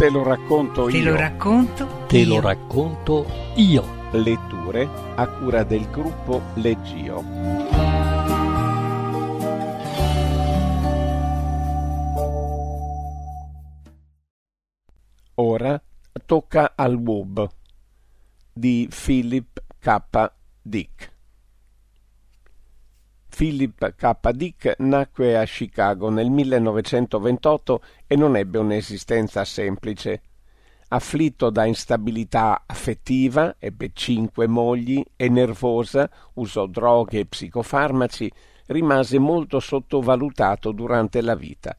Te 0.00 0.08
lo 0.08 0.22
racconto 0.22 0.86
Te 0.86 0.96
io. 0.96 1.10
lo 1.10 1.16
racconto. 1.16 1.86
Te 2.08 2.18
io. 2.20 2.28
lo 2.28 2.40
racconto 2.40 3.26
io. 3.56 3.84
Letture 4.12 4.88
a 5.14 5.28
cura 5.28 5.62
del 5.62 5.90
gruppo 5.90 6.40
Leggio. 6.54 7.22
Ora 15.34 15.82
tocca 16.24 16.72
al 16.74 16.94
WUB 16.94 17.46
di 18.54 18.88
Philip 18.90 19.62
K. 19.78 20.32
Dick. 20.62 21.12
Philip 23.40 23.94
K. 23.96 24.32
Dick 24.32 24.74
nacque 24.80 25.38
a 25.38 25.46
Chicago 25.46 26.10
nel 26.10 26.28
1928 26.28 27.82
e 28.06 28.14
non 28.14 28.36
ebbe 28.36 28.58
un'esistenza 28.58 29.46
semplice. 29.46 30.20
Afflitto 30.88 31.48
da 31.48 31.64
instabilità 31.64 32.64
affettiva, 32.66 33.56
ebbe 33.58 33.92
cinque 33.94 34.46
mogli 34.46 35.02
e 35.16 35.30
nervosa, 35.30 36.10
usò 36.34 36.66
droghe 36.66 37.20
e 37.20 37.24
psicofarmaci, 37.24 38.30
rimase 38.66 39.18
molto 39.18 39.58
sottovalutato 39.58 40.70
durante 40.72 41.22
la 41.22 41.34
vita. 41.34 41.74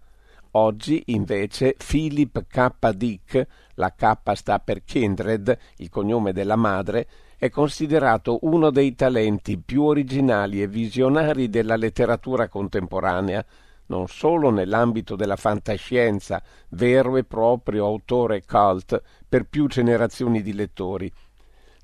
Oggi, 0.54 1.04
invece, 1.08 1.76
Philip 1.78 2.44
K. 2.48 2.90
Dick, 2.96 3.48
la 3.76 3.94
K 3.94 4.32
sta 4.34 4.58
per 4.58 4.84
Kindred, 4.84 5.56
il 5.76 5.90
cognome 5.90 6.34
della 6.34 6.56
madre, 6.56 7.08
è 7.42 7.50
considerato 7.50 8.38
uno 8.44 8.70
dei 8.70 8.94
talenti 8.94 9.58
più 9.58 9.82
originali 9.82 10.62
e 10.62 10.68
visionari 10.68 11.50
della 11.50 11.76
letteratura 11.76 12.48
contemporanea, 12.48 13.44
non 13.88 14.08
solo 14.08 14.52
nell'ambito 14.52 15.16
della 15.16 15.38
fantascienza, 15.38 16.40
vero 16.70 17.18
e 17.18 17.24
proprio 17.24 17.88
autore 17.88 18.46
cult 18.46 19.02
per 19.28 19.46
più 19.46 19.66
generazioni 19.66 20.44
di 20.44 20.54
lettori. 20.54 21.12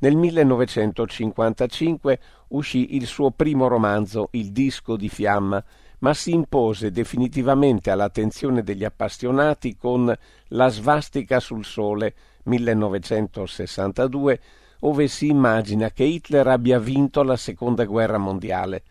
Nel 0.01 0.15
1955 0.15 2.19
uscì 2.49 2.95
il 2.95 3.07
suo 3.07 3.31
primo 3.31 3.67
romanzo, 3.67 4.27
Il 4.33 4.51
disco 4.51 4.95
di 4.95 5.09
fiamma, 5.09 5.63
ma 6.01 6.13
si 6.13 6.33
impose 6.33 6.91
definitivamente 6.91 7.89
all'attenzione 7.89 8.61
degli 8.61 8.83
appassionati 8.83 9.75
con 9.75 10.15
La 10.49 10.69
svastica 10.69 11.39
sul 11.39 11.65
sole 11.65 12.13
1962, 12.43 14.39
ove 14.81 15.07
si 15.07 15.27
immagina 15.27 15.91
che 15.91 16.03
Hitler 16.03 16.47
abbia 16.47 16.79
vinto 16.79 17.23
la 17.23 17.37
seconda 17.37 17.85
guerra 17.85 18.17
mondiale. 18.17 18.83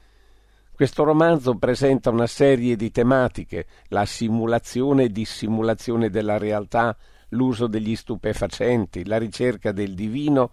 Questo 0.73 1.05
romanzo 1.05 1.57
presenta 1.57 2.11
una 2.11 2.27
serie 2.27 2.77
di 2.77 2.91
tematiche, 2.91 3.67
la 3.89 4.05
simulazione 4.05 5.05
e 5.05 5.11
dissimulazione 5.11 6.11
della 6.11 6.37
realtà, 6.37 6.97
l'uso 7.31 7.67
degli 7.67 7.97
stupefacenti, 7.97 9.07
la 9.07 9.17
ricerca 9.17 9.73
del 9.73 9.95
divino, 9.95 10.51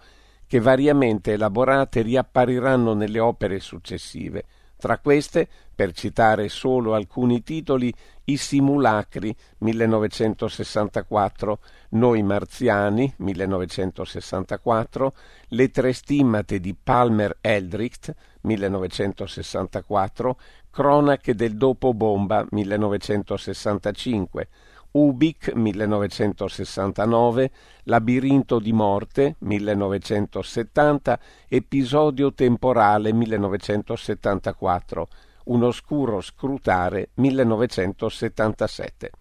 che 0.48 0.60
variamente 0.60 1.34
elaborate 1.34 2.02
riappariranno 2.04 2.94
nelle 2.94 3.20
opere 3.20 3.60
successive. 3.60 4.46
Tra 4.84 4.98
queste, 4.98 5.48
per 5.74 5.94
citare 5.94 6.50
solo 6.50 6.94
alcuni 6.94 7.42
titoli, 7.42 7.94
I 8.26 8.36
Simulacri 8.36 9.34
1964, 9.60 11.60
Noi 11.92 12.22
Marziani 12.22 13.14
1964, 13.16 15.14
Le 15.48 15.70
tre 15.70 15.94
stimmate 15.94 16.60
di 16.60 16.76
Palmer 16.76 17.38
Eldritch 17.40 18.12
1964, 18.42 20.38
Cronache 20.70 21.34
del 21.34 21.56
dopo 21.56 21.94
bomba 21.94 22.46
1965, 22.52 24.50
Ubik 24.94 25.54
1969, 25.56 27.52
Labirinto 27.86 28.60
di 28.60 28.72
morte 28.74 29.38
1970, 29.40 31.20
Episodio 31.48 32.32
temporale 32.32 33.12
1974, 33.12 35.08
Un 35.46 35.64
oscuro 35.64 36.22
scrutare 36.22 37.10
1977. 37.16 39.12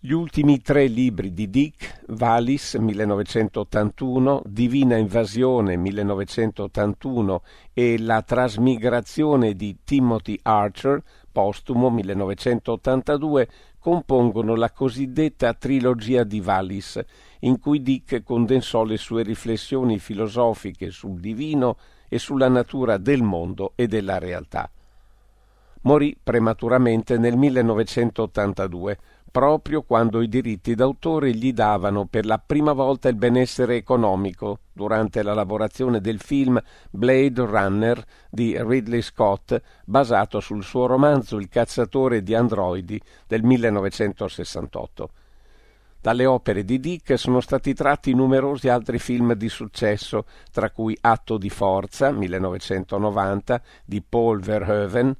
Gli 0.00 0.10
ultimi 0.10 0.60
tre 0.60 0.86
libri 0.86 1.32
di 1.32 1.48
Dick, 1.48 2.02
Valis 2.08 2.74
1981, 2.74 4.42
Divina 4.44 4.96
invasione 4.96 5.76
1981 5.76 7.42
e 7.72 7.98
La 8.00 8.20
trasmigrazione 8.20 9.54
di 9.54 9.78
Timothy 9.82 10.38
Archer, 10.42 11.02
postumo 11.32 11.88
1982, 11.88 13.48
compongono 13.84 14.54
la 14.54 14.70
cosiddetta 14.70 15.52
trilogia 15.52 16.24
di 16.24 16.40
Valis, 16.40 17.04
in 17.40 17.58
cui 17.58 17.82
Dick 17.82 18.22
condensò 18.22 18.82
le 18.82 18.96
sue 18.96 19.22
riflessioni 19.22 19.98
filosofiche 19.98 20.90
sul 20.90 21.20
divino 21.20 21.76
e 22.08 22.18
sulla 22.18 22.48
natura 22.48 22.96
del 22.96 23.20
mondo 23.20 23.72
e 23.74 23.86
della 23.86 24.16
realtà. 24.16 24.70
Morì 25.82 26.16
prematuramente 26.18 27.18
nel 27.18 27.36
1982, 27.36 28.98
proprio 29.34 29.82
quando 29.82 30.22
i 30.22 30.28
diritti 30.28 30.76
d'autore 30.76 31.32
gli 31.32 31.52
davano 31.52 32.06
per 32.06 32.24
la 32.24 32.38
prima 32.38 32.72
volta 32.72 33.08
il 33.08 33.16
benessere 33.16 33.74
economico 33.74 34.60
durante 34.72 35.24
la 35.24 35.34
lavorazione 35.34 36.00
del 36.00 36.20
film 36.20 36.62
Blade 36.88 37.44
Runner 37.44 38.04
di 38.30 38.56
Ridley 38.56 39.02
Scott, 39.02 39.60
basato 39.86 40.38
sul 40.38 40.62
suo 40.62 40.86
romanzo 40.86 41.38
Il 41.38 41.48
cacciatore 41.48 42.22
di 42.22 42.32
androidi 42.32 43.00
del 43.26 43.42
1968. 43.42 45.10
Dalle 46.00 46.26
opere 46.26 46.64
di 46.64 46.78
Dick 46.78 47.18
sono 47.18 47.40
stati 47.40 47.74
tratti 47.74 48.14
numerosi 48.14 48.68
altri 48.68 49.00
film 49.00 49.32
di 49.32 49.48
successo, 49.48 50.26
tra 50.52 50.70
cui 50.70 50.96
Atto 51.00 51.38
di 51.38 51.50
forza 51.50 52.12
1990 52.12 53.60
di 53.84 54.00
Paul 54.00 54.38
Verhoeven, 54.38 55.16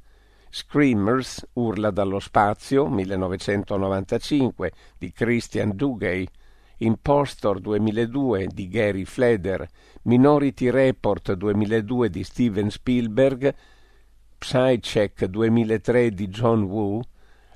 Screamers, 0.54 1.44
Urla 1.54 1.90
dallo 1.90 2.20
spazio, 2.20 2.86
1995, 2.86 4.70
di 4.96 5.10
Christian 5.10 5.72
Dugay, 5.74 6.24
Impostor 6.76 7.58
2002 7.58 8.46
di 8.46 8.68
Gary 8.68 9.04
Fleder, 9.04 9.66
Minority 10.02 10.70
Report 10.70 11.32
2002 11.32 12.08
di 12.08 12.22
Steven 12.22 12.70
Spielberg, 12.70 13.52
Psycheck 14.38 15.24
2003 15.24 16.10
di 16.10 16.28
John 16.28 16.62
Woo, 16.62 17.02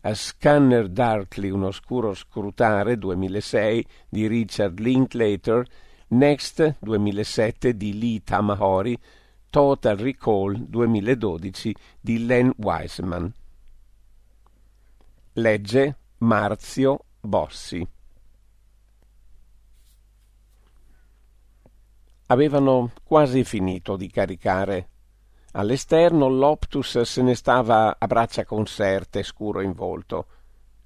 A 0.01 0.15
Scanner 0.15 0.89
Darkly, 0.89 1.51
un 1.51 1.63
oscuro 1.63 2.15
scrutare 2.15 2.99
2006 2.99 3.87
di 4.09 4.27
Richard 4.27 4.81
Linklater, 4.81 5.65
Next 6.09 6.79
2007 6.81 7.77
di 7.77 7.97
Lee 7.97 8.23
Tamahori, 8.25 8.99
Total 9.51 9.97
Recall 9.97 10.59
2012 10.69 11.75
di 11.99 12.27
Len 12.27 12.53
Wiseman. 12.59 13.33
Legge 15.33 15.97
Marzio 16.19 17.05
Bossi. 17.19 17.87
Avevano 22.27 22.93
quasi 23.03 23.43
finito 23.43 23.97
di 23.97 24.11
caricare. 24.11 24.89
All'esterno 25.53 26.29
l'Optus 26.29 27.01
se 27.01 27.23
ne 27.23 27.35
stava 27.35 27.97
a 27.99 28.07
braccia 28.07 28.45
conserte, 28.45 29.23
scuro 29.23 29.63
in 29.63 29.73
volto. 29.73 30.27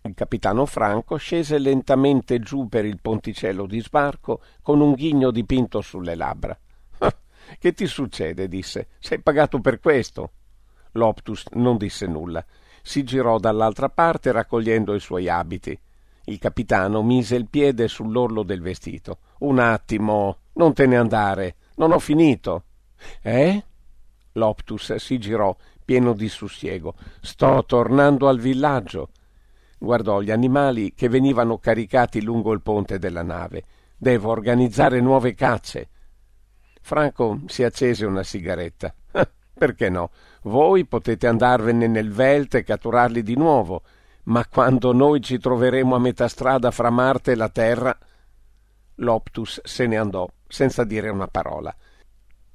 Il 0.03 0.15
capitano 0.15 0.67
Franco 0.67 1.17
scese 1.17 1.59
lentamente 1.59 2.39
giù 2.39 2.69
per 2.69 2.85
il 2.85 3.01
ponticello 3.01 3.67
di 3.67 3.81
sbarco 3.81 4.41
con 4.63 4.81
un 4.81 4.93
ghigno 4.93 5.33
dipinto 5.33 5.81
sulle 5.81 6.15
labbra. 6.15 6.57
Che 7.59 7.73
ti 7.73 7.87
succede? 7.87 8.49
disse. 8.49 8.89
Sei 8.99 9.21
pagato 9.21 9.61
per 9.61 9.81
questo. 9.81 10.33
L'Optus 10.93 11.45
non 11.53 11.77
disse 11.77 12.07
nulla. 12.07 12.45
Si 12.83 13.05
girò 13.05 13.39
dall'altra 13.39 13.89
parte 13.89 14.33
raccogliendo 14.33 14.95
i 14.95 15.01
suoi 15.01 15.29
abiti. 15.29 15.79
Il 16.25 16.39
capitano 16.39 17.03
mise 17.03 17.37
il 17.37 17.49
piede 17.49 17.89
sull'orlo 17.89 18.43
del 18.43 18.61
vestito. 18.61 19.19
Un 19.41 19.59
attimo, 19.59 20.39
non 20.55 20.73
te 20.73 20.87
ne 20.87 20.97
andare, 20.97 21.57
non 21.77 21.93
ho 21.93 21.99
finito. 21.99 22.65
Eh? 23.23 23.65
L'Optus 24.33 24.95
si 24.97 25.19
girò, 25.19 25.55
pieno 25.85 26.13
di 26.13 26.29
sussiego. 26.29 26.95
Sto 27.21 27.65
tornando 27.67 28.29
al 28.29 28.39
villaggio. 28.39 29.11
Guardò 29.79 30.21
gli 30.21 30.31
animali 30.31 30.95
che 30.95 31.09
venivano 31.09 31.59
caricati 31.59 32.23
lungo 32.23 32.53
il 32.53 32.63
ponte 32.63 32.99
della 32.99 33.23
nave. 33.23 33.65
Devo 33.97 34.31
organizzare 34.31 35.01
nuove 35.01 35.35
cacce. 35.35 35.89
Franco 36.83 37.41
si 37.47 37.63
accese 37.63 38.05
una 38.05 38.23
sigaretta. 38.23 38.93
Perché 39.55 39.89
no? 39.89 40.11
Voi 40.43 40.85
potete 40.85 41.27
andarvene 41.27 41.87
nel 41.87 42.11
Velt 42.11 42.57
e 42.57 42.65
catturarli 42.65 43.23
di 43.23 43.37
nuovo, 43.37 43.83
ma 44.25 44.45
quando 44.47 44.93
noi 44.93 45.21
ci 45.21 45.39
troveremo 45.39 45.95
a 45.95 46.01
metà 46.01 46.29
strada 46.29 46.71
fra 46.71 46.91
Marte 46.91 47.33
e 47.33 47.37
la 47.37 47.49
Terra. 47.49 47.97
L'Optus 48.97 49.61
se 49.65 49.87
ne 49.87 49.97
andò 49.97 50.29
senza 50.47 50.85
dire 50.85 51.09
una 51.09 51.29
parola. 51.29 51.75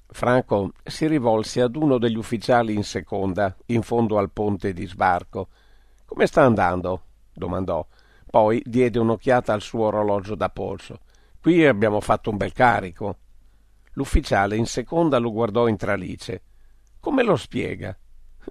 Franco 0.09 0.71
si 0.83 1.07
rivolse 1.07 1.61
ad 1.61 1.75
uno 1.75 1.97
degli 1.97 2.15
ufficiali 2.15 2.73
in 2.73 2.83
seconda, 2.83 3.55
in 3.67 3.81
fondo 3.81 4.17
al 4.17 4.31
ponte 4.31 4.71
di 4.73 4.85
sbarco. 4.85 5.47
Come 6.05 6.27
sta 6.27 6.43
andando? 6.43 7.01
domandò. 7.33 7.85
Poi 8.29 8.61
diede 8.65 8.99
un'occhiata 8.99 9.53
al 9.53 9.61
suo 9.61 9.85
orologio 9.85 10.35
da 10.35 10.49
polso. 10.49 10.99
Qui 11.41 11.65
abbiamo 11.65 12.01
fatto 12.01 12.29
un 12.29 12.37
bel 12.37 12.53
carico. 12.53 13.17
L'ufficiale 13.97 14.55
in 14.55 14.67
seconda 14.67 15.17
lo 15.17 15.31
guardò 15.31 15.67
in 15.67 15.75
tralice. 15.75 16.41
Come 16.99 17.23
lo 17.23 17.35
spiega? 17.35 17.97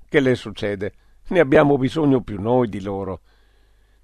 Che 0.08 0.20
le 0.20 0.34
succede? 0.34 0.93
Ne 1.28 1.38
abbiamo 1.38 1.78
bisogno 1.78 2.20
più 2.20 2.40
noi 2.40 2.69
di 2.69 2.81
loro. 2.81 3.20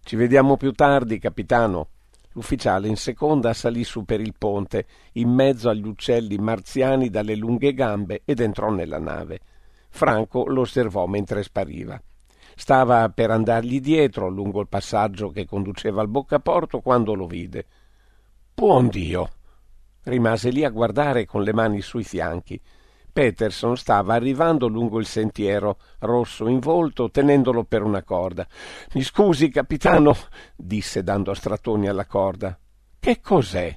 Ci 0.04 0.14
vediamo 0.14 0.56
più 0.56 0.70
tardi, 0.70 1.18
capitano. 1.18 1.88
L'ufficiale 2.34 2.86
in 2.86 2.96
seconda 2.96 3.54
salì 3.54 3.82
su 3.82 4.04
per 4.04 4.20
il 4.20 4.34
ponte, 4.38 4.86
in 5.14 5.30
mezzo 5.30 5.68
agli 5.68 5.86
uccelli 5.86 6.38
marziani 6.38 7.10
dalle 7.10 7.34
lunghe 7.34 7.74
gambe, 7.74 8.22
ed 8.24 8.38
entrò 8.38 8.70
nella 8.70 9.00
nave. 9.00 9.40
Franco 9.90 10.46
lo 10.46 10.60
osservò 10.60 11.06
mentre 11.06 11.42
spariva. 11.42 12.00
Stava 12.54 13.08
per 13.08 13.32
andargli 13.32 13.80
dietro 13.80 14.28
lungo 14.28 14.60
il 14.60 14.68
passaggio 14.68 15.30
che 15.30 15.44
conduceva 15.44 16.02
al 16.02 16.08
boccaporto 16.08 16.80
quando 16.80 17.14
lo 17.14 17.26
vide. 17.26 17.66
Buon 18.54 18.86
Dio! 18.88 19.28
Rimase 20.04 20.50
lì 20.50 20.64
a 20.64 20.70
guardare 20.70 21.24
con 21.24 21.42
le 21.42 21.52
mani 21.52 21.80
sui 21.80 22.02
fianchi. 22.02 22.60
Peterson 23.12 23.76
stava 23.76 24.14
arrivando 24.14 24.66
lungo 24.68 24.98
il 24.98 25.06
sentiero, 25.06 25.78
rosso 25.98 26.48
in 26.48 26.60
volto, 26.60 27.10
tenendolo 27.10 27.62
per 27.64 27.82
una 27.82 28.02
corda. 28.02 28.46
Mi 28.94 29.02
scusi, 29.02 29.50
capitano, 29.50 30.16
disse 30.56 31.02
dando 31.02 31.34
strattoni 31.34 31.88
alla 31.88 32.06
corda. 32.06 32.58
Che 32.98 33.20
cos'è? 33.20 33.76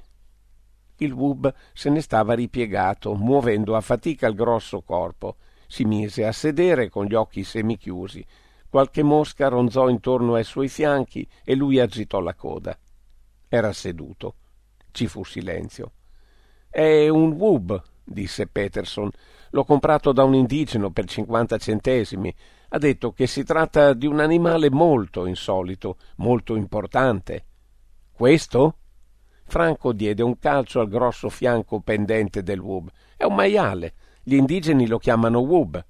Il 0.96 1.12
Wub 1.12 1.52
se 1.74 1.90
ne 1.90 2.00
stava 2.00 2.32
ripiegato, 2.32 3.14
muovendo 3.14 3.76
a 3.76 3.82
fatica 3.82 4.26
il 4.26 4.34
grosso 4.34 4.80
corpo. 4.80 5.36
Si 5.68 5.84
mise 5.84 6.24
a 6.24 6.32
sedere 6.32 6.88
con 6.88 7.04
gli 7.04 7.14
occhi 7.14 7.44
semichiusi. 7.44 8.24
Qualche 8.68 9.02
mosca 9.02 9.48
ronzò 9.48 9.88
intorno 9.88 10.34
ai 10.34 10.44
suoi 10.44 10.68
fianchi 10.68 11.28
e 11.44 11.54
lui 11.54 11.78
agitò 11.78 12.20
la 12.20 12.34
coda. 12.34 12.76
Era 13.48 13.72
seduto. 13.72 14.36
Ci 14.90 15.06
fu 15.06 15.22
silenzio. 15.24 15.92
È 16.76 17.08
un 17.08 17.32
Wub, 17.32 17.82
disse 18.04 18.48
Peterson. 18.48 19.08
L'ho 19.52 19.64
comprato 19.64 20.12
da 20.12 20.24
un 20.24 20.34
indigeno 20.34 20.90
per 20.90 21.06
cinquanta 21.06 21.56
centesimi. 21.56 22.30
Ha 22.68 22.76
detto 22.76 23.14
che 23.14 23.26
si 23.26 23.44
tratta 23.44 23.94
di 23.94 24.06
un 24.06 24.20
animale 24.20 24.68
molto 24.68 25.24
insolito, 25.24 25.96
molto 26.16 26.54
importante. 26.54 27.46
Questo? 28.12 28.76
Franco 29.44 29.94
diede 29.94 30.22
un 30.22 30.38
calcio 30.38 30.80
al 30.80 30.88
grosso 30.88 31.30
fianco 31.30 31.80
pendente 31.80 32.42
del 32.42 32.60
Wub. 32.60 32.90
È 33.16 33.24
un 33.24 33.36
maiale. 33.36 33.94
Gli 34.22 34.34
indigeni 34.34 34.86
lo 34.86 34.98
chiamano 34.98 35.38
Wub. 35.38 35.82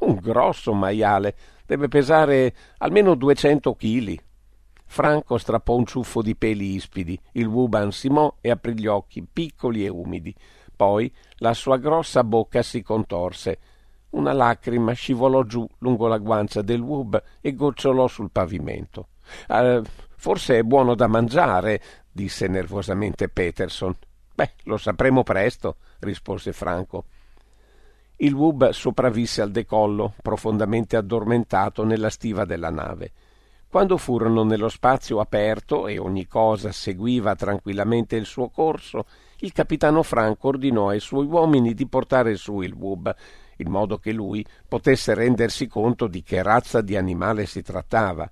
Un 0.00 0.16
grosso 0.16 0.74
maiale. 0.74 1.34
Deve 1.64 1.88
pesare 1.88 2.54
almeno 2.76 3.14
duecento 3.14 3.74
chili. 3.74 4.20
Franco 4.92 5.38
strappò 5.38 5.76
un 5.76 5.86
ciuffo 5.86 6.20
di 6.20 6.34
peli 6.34 6.74
ispidi. 6.74 7.16
Il 7.34 7.46
Wub 7.46 7.74
ansimò 7.74 8.38
e 8.40 8.50
aprì 8.50 8.76
gli 8.76 8.88
occhi, 8.88 9.22
piccoli 9.22 9.84
e 9.84 9.88
umidi. 9.88 10.34
Poi 10.74 11.10
la 11.36 11.54
sua 11.54 11.76
grossa 11.76 12.24
bocca 12.24 12.60
si 12.62 12.82
contorse. 12.82 13.58
Una 14.10 14.32
lacrima 14.32 14.90
scivolò 14.90 15.44
giù 15.44 15.64
lungo 15.78 16.08
la 16.08 16.18
guancia 16.18 16.60
del 16.62 16.80
Wub 16.80 17.22
e 17.40 17.54
gocciolò 17.54 18.08
sul 18.08 18.32
pavimento. 18.32 19.10
Uh, 19.46 19.80
forse 20.16 20.58
è 20.58 20.62
buono 20.64 20.96
da 20.96 21.06
mangiare, 21.06 21.80
disse 22.10 22.48
nervosamente 22.48 23.28
Peterson. 23.28 23.94
Beh, 24.34 24.54
lo 24.64 24.76
sapremo 24.76 25.22
presto, 25.22 25.76
rispose 26.00 26.52
Franco. 26.52 27.04
Il 28.16 28.34
Wub 28.34 28.70
sopravvisse 28.70 29.40
al 29.40 29.52
decollo, 29.52 30.14
profondamente 30.20 30.96
addormentato 30.96 31.84
nella 31.84 32.10
stiva 32.10 32.44
della 32.44 32.70
nave. 32.70 33.12
Quando 33.70 33.98
furono 33.98 34.42
nello 34.42 34.68
spazio 34.68 35.20
aperto 35.20 35.86
e 35.86 35.96
ogni 35.96 36.26
cosa 36.26 36.72
seguiva 36.72 37.36
tranquillamente 37.36 38.16
il 38.16 38.24
suo 38.24 38.48
corso, 38.48 39.06
il 39.42 39.52
capitano 39.52 40.02
Franco 40.02 40.48
ordinò 40.48 40.88
ai 40.88 40.98
suoi 40.98 41.26
uomini 41.26 41.72
di 41.72 41.86
portare 41.86 42.34
su 42.34 42.62
il 42.62 42.72
Wub, 42.72 43.14
in 43.58 43.70
modo 43.70 43.98
che 43.98 44.10
lui 44.10 44.44
potesse 44.66 45.14
rendersi 45.14 45.68
conto 45.68 46.08
di 46.08 46.24
che 46.24 46.42
razza 46.42 46.80
di 46.80 46.96
animale 46.96 47.46
si 47.46 47.62
trattava. 47.62 48.28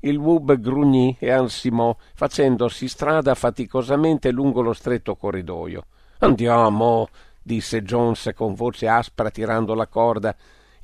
Il 0.00 0.16
Wub 0.16 0.58
grugnì 0.58 1.14
e 1.20 1.30
ansimò, 1.30 1.94
facendosi 2.14 2.88
strada 2.88 3.34
faticosamente 3.34 4.30
lungo 4.30 4.62
lo 4.62 4.72
stretto 4.72 5.14
corridoio. 5.14 5.84
Andiamo, 6.20 7.08
disse 7.42 7.82
Jones 7.82 8.30
con 8.34 8.54
voce 8.54 8.88
aspra 8.88 9.28
tirando 9.28 9.74
la 9.74 9.88
corda 9.88 10.34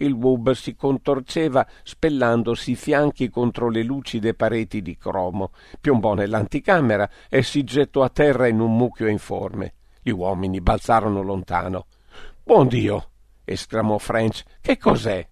il 0.01 0.13
Wub 0.13 0.53
si 0.53 0.75
contorceva 0.75 1.67
spellandosi 1.83 2.73
i 2.73 2.77
fianchi 2.77 3.29
contro 3.29 3.69
le 3.69 3.83
lucide 3.83 4.35
pareti 4.35 4.83
di 4.83 4.97
cromo, 4.97 5.53
piombò 5.81 6.15
nell'anticamera 6.15 7.09
e 7.29 7.43
si 7.43 7.65
gettò 7.65 8.03
a 8.03 8.09
terra 8.09 8.47
in 8.47 8.61
un 8.61 8.77
mucchio 8.77 9.07
informe. 9.07 9.75
Gli 10.03 10.11
uomini 10.11 10.61
balzarono 10.61 11.23
lontano. 11.23 11.87
Buon 12.43 12.69
Dio! 12.69 13.11
esclamò 13.45 13.99
French. 13.99 14.43
Che 14.61 14.79
cos'è? 14.79 15.27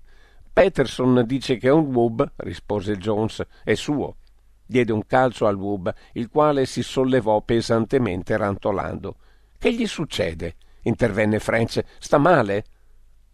Peterson 0.53 1.23
dice 1.25 1.57
che 1.57 1.69
è 1.69 1.73
un 1.73 1.87
Wub, 1.95 2.33
rispose 2.37 2.97
Jones. 2.97 3.45
È 3.65 3.75
suo. 3.75 4.17
Diede 4.67 4.93
un 4.93 5.07
calcio 5.07 5.47
al 5.47 5.57
Wub, 5.57 5.93
il 6.13 6.29
quale 6.29 6.67
si 6.67 6.83
sollevò 6.83 7.41
pesantemente 7.41 8.37
rantolando. 8.37 9.17
Che 9.57 9.73
gli 9.73 9.87
succede? 9.87 10.57
intervenne 10.83 11.39
French. 11.39 11.83
Sta 11.99 12.19
male? 12.19 12.65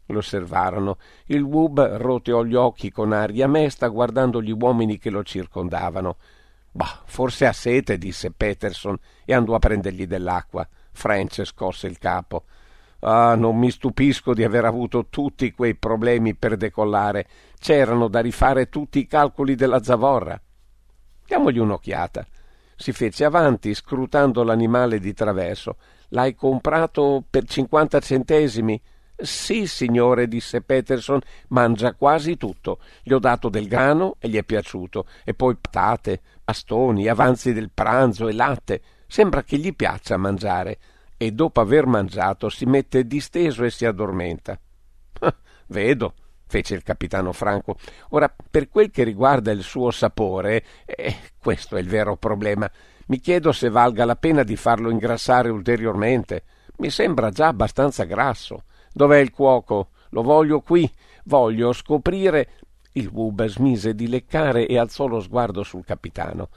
Lo 0.07 0.19
osservarono. 0.19 0.99
Il 1.27 1.43
Wub 1.43 1.81
roteò 1.97 2.43
gli 2.45 2.55
occhi 2.55 2.91
con 2.91 3.13
aria 3.13 3.49
mesta 3.49 3.89
guardando 3.89 4.43
gli 4.43 4.53
uomini 4.53 4.99
che 4.99 5.11
lo 5.11 5.23
circondavano. 5.23 6.17
Bah, 6.71 7.03
forse 7.05 7.47
ha 7.47 7.53
sete, 7.53 7.99
disse 7.99 8.33
Peterson 8.33 8.99
e 9.25 9.33
andò 9.33 9.55
a 9.55 9.61
prendergli 9.61 10.07
dell'acqua. 10.07 10.69
French 10.93 11.45
scosse 11.45 11.87
il 11.87 11.99
capo. 11.99 12.45
Ah, 13.01 13.35
non 13.35 13.59
mi 13.59 13.71
stupisco 13.71 14.35
di 14.35 14.45
aver 14.45 14.65
avuto 14.65 15.07
tutti 15.09 15.53
quei 15.53 15.75
problemi 15.75 16.35
per 16.35 16.57
decollare. 16.57 17.27
C'erano 17.59 18.09
da 18.09 18.21
rifare 18.21 18.69
tutti 18.69 18.99
i 18.99 19.07
calcoli 19.07 19.55
della 19.55 19.83
zavorra. 19.83 20.41
Diamogli 21.27 21.59
un'occhiata. 21.59 22.27
Si 22.77 22.93
fece 22.93 23.25
avanti, 23.25 23.73
scrutando 23.75 24.43
l'animale 24.43 24.99
di 24.99 25.15
traverso. 25.15 25.77
L'hai 26.09 26.35
comprato 26.35 27.23
per 27.29 27.45
cinquanta 27.45 28.01
centesimi? 28.01 28.81
Sì, 29.25 29.67
signore, 29.67 30.29
disse 30.29 30.61
Peterson, 30.61 31.21
mangia 31.49 31.95
quasi 31.95 32.37
tutto. 32.37 32.79
Gli 33.03 33.13
ho 33.13 33.19
dato 33.19 33.49
del 33.49 33.69
grano 33.69 34.17
e 34.19 34.29
gli 34.29 34.37
è 34.37 34.45
piaciuto, 34.45 35.07
e 35.25 35.33
poi 35.33 35.57
patate, 35.57 36.21
bastoni, 36.45 37.09
avanzi 37.09 37.53
del 37.53 37.71
pranzo 37.73 38.29
e 38.29 38.35
latte. 38.35 38.83
Sembra 39.07 39.43
che 39.43 39.57
gli 39.57 39.75
piaccia 39.75 40.17
mangiare. 40.17 40.79
E 41.17 41.31
dopo 41.31 41.61
aver 41.61 41.87
mangiato 41.87 42.49
si 42.49 42.67
mette 42.67 43.07
disteso 43.07 43.65
e 43.65 43.71
si 43.71 43.87
addormenta. 43.87 44.59
Vedo, 45.69 46.15
fece 46.47 46.75
il 46.75 46.83
capitano 46.83 47.33
Franco. 47.33 47.77
Ora, 48.11 48.35
per 48.51 48.69
quel 48.69 48.91
che 48.91 49.05
riguarda 49.05 49.53
il 49.53 49.63
suo 49.63 49.91
sapore, 49.91 50.65
eh, 50.85 51.17
questo 51.39 51.77
è 51.77 51.81
il 51.81 51.89
vero 51.89 52.17
problema. 52.17 52.71
Mi 53.07 53.21
chiedo 53.21 53.53
se 53.53 53.71
valga 53.71 54.05
la 54.05 54.17
pena 54.17 54.43
di 54.43 54.57
farlo 54.57 54.91
ingrassare 54.91 55.49
ulteriormente. 55.49 56.43
Mi 56.79 56.91
sembra 56.91 57.31
già 57.31 57.47
abbastanza 57.47 58.05
grasso. 58.05 58.65
Dov'è 58.97 59.19
il 59.19 59.33
cuoco? 59.33 59.89
Lo 60.11 60.23
voglio 60.23 60.61
qui. 60.61 60.89
Voglio 61.25 61.73
scoprire. 61.73 62.51
Il 62.93 63.09
Wub 63.09 63.45
smise 63.47 63.93
di 63.97 64.07
leccare 64.07 64.69
e 64.69 64.79
alzò 64.79 65.07
lo 65.07 65.19
sguardo 65.19 65.65
sul 65.65 65.85
capitano. 65.85 66.51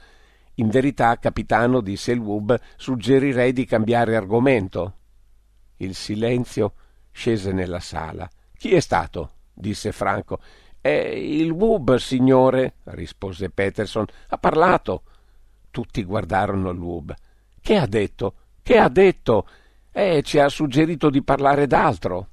In 0.54 0.68
verità, 0.68 1.18
capitano, 1.18 1.80
disse 1.80 2.12
il 2.12 2.20
Wub, 2.20 2.56
suggerirei 2.76 3.52
di 3.52 3.64
cambiare 3.64 4.14
argomento. 4.14 4.94
Il 5.78 5.96
silenzio 5.96 6.74
scese 7.10 7.50
nella 7.50 7.80
sala. 7.80 8.28
Chi 8.56 8.72
è 8.72 8.80
stato? 8.80 9.32
disse 9.52 9.90
Franco. 9.90 10.38
È 10.80 10.88
il 10.88 11.50
Wub, 11.50 11.96
signore, 11.96 12.74
rispose 12.84 13.50
Peterson. 13.50 14.06
Ha 14.28 14.38
parlato. 14.38 15.02
Tutti 15.72 16.04
guardarono 16.04 16.70
il 16.70 16.78
Wub. 16.78 17.12
Che 17.60 17.76
ha 17.76 17.86
detto? 17.86 18.34
Che 18.62 18.78
ha 18.78 18.88
detto? 18.88 19.48
E 20.00 20.22
ci 20.22 20.38
ha 20.38 20.48
suggerito 20.48 21.10
di 21.10 21.24
parlare 21.24 21.66
d'altro. 21.66 22.28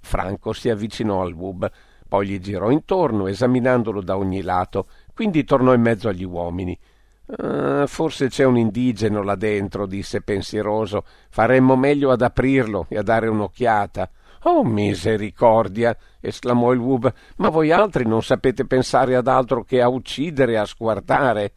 Franco 0.00 0.54
si 0.54 0.70
avvicinò 0.70 1.20
al 1.20 1.34
Wub, 1.34 1.70
poi 2.08 2.26
gli 2.26 2.38
girò 2.38 2.70
intorno, 2.70 3.26
esaminandolo 3.26 4.00
da 4.00 4.16
ogni 4.16 4.40
lato, 4.40 4.86
quindi 5.12 5.44
tornò 5.44 5.74
in 5.74 5.82
mezzo 5.82 6.08
agli 6.08 6.24
uomini. 6.24 6.78
Ah, 7.36 7.86
forse 7.86 8.28
c'è 8.28 8.44
un 8.44 8.56
indigeno 8.56 9.22
là 9.22 9.34
dentro, 9.34 9.84
disse 9.84 10.22
pensieroso. 10.22 11.04
Faremmo 11.28 11.76
meglio 11.76 12.12
ad 12.12 12.22
aprirlo 12.22 12.86
e 12.88 12.96
a 12.96 13.02
dare 13.02 13.28
un'occhiata. 13.28 14.08
Oh, 14.44 14.64
misericordia! 14.64 15.94
esclamò 16.18 16.72
il 16.72 16.78
Wub. 16.78 17.12
Ma 17.36 17.50
voi 17.50 17.72
altri 17.72 18.06
non 18.06 18.22
sapete 18.22 18.64
pensare 18.64 19.16
ad 19.16 19.28
altro 19.28 19.64
che 19.64 19.82
a 19.82 19.88
uccidere 19.88 20.52
e 20.52 20.56
a 20.56 20.64
sguardare. 20.64 21.52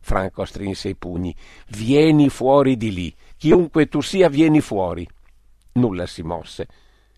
Franco 0.00 0.44
strinse 0.44 0.90
i 0.90 0.94
pugni. 0.94 1.34
Vieni 1.68 2.28
fuori 2.28 2.76
di 2.76 2.92
lì. 2.92 3.14
Chiunque 3.36 3.86
tu 3.86 4.00
sia, 4.00 4.28
vieni 4.28 4.60
fuori. 4.60 5.06
Nulla 5.72 6.06
si 6.06 6.22
mosse. 6.22 6.66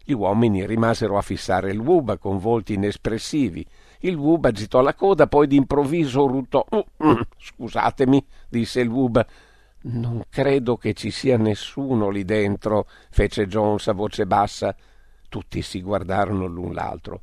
Gli 0.03 0.13
uomini 0.13 0.67
rimasero 0.67 1.19
a 1.19 1.23
fissare 1.23 1.71
il 1.71 1.79
Wub 1.79 2.19
con 2.19 2.39
volti 2.39 2.75
inespressivi. 2.75 3.65
Il 4.01 4.17
Wub 4.17 4.47
agitò 4.47 4.81
la 4.81 4.95
coda, 4.95 5.27
poi 5.27 5.47
d'improvviso 5.47 6.27
ruttò. 6.27 6.67
Mm, 6.75 7.09
mm, 7.09 7.21
scusatemi, 7.39 8.27
disse 8.49 8.81
il 8.81 8.89
Wub. 8.89 9.25
Non 9.81 10.25
credo 10.29 10.77
che 10.77 10.95
ci 10.95 11.11
sia 11.11 11.37
nessuno 11.37 12.09
lì 12.09 12.25
dentro, 12.25 12.89
fece 13.11 13.47
Jones 13.47 13.87
a 13.89 13.93
voce 13.93 14.27
bassa. 14.27 14.75
Tutti 15.29 15.63
si 15.63 15.83
guardarono 15.83 16.47
l'un 16.47 16.73
l'altro. 16.73 17.23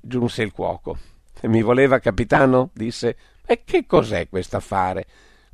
Giunse 0.00 0.42
il 0.42 0.52
cuoco. 0.52 0.98
Mi 1.42 1.62
voleva, 1.62 1.98
capitano? 1.98 2.70
disse. 2.72 3.16
E 3.44 3.62
che 3.64 3.86
cos'è 3.86 4.28
quest'affare? 4.28 5.06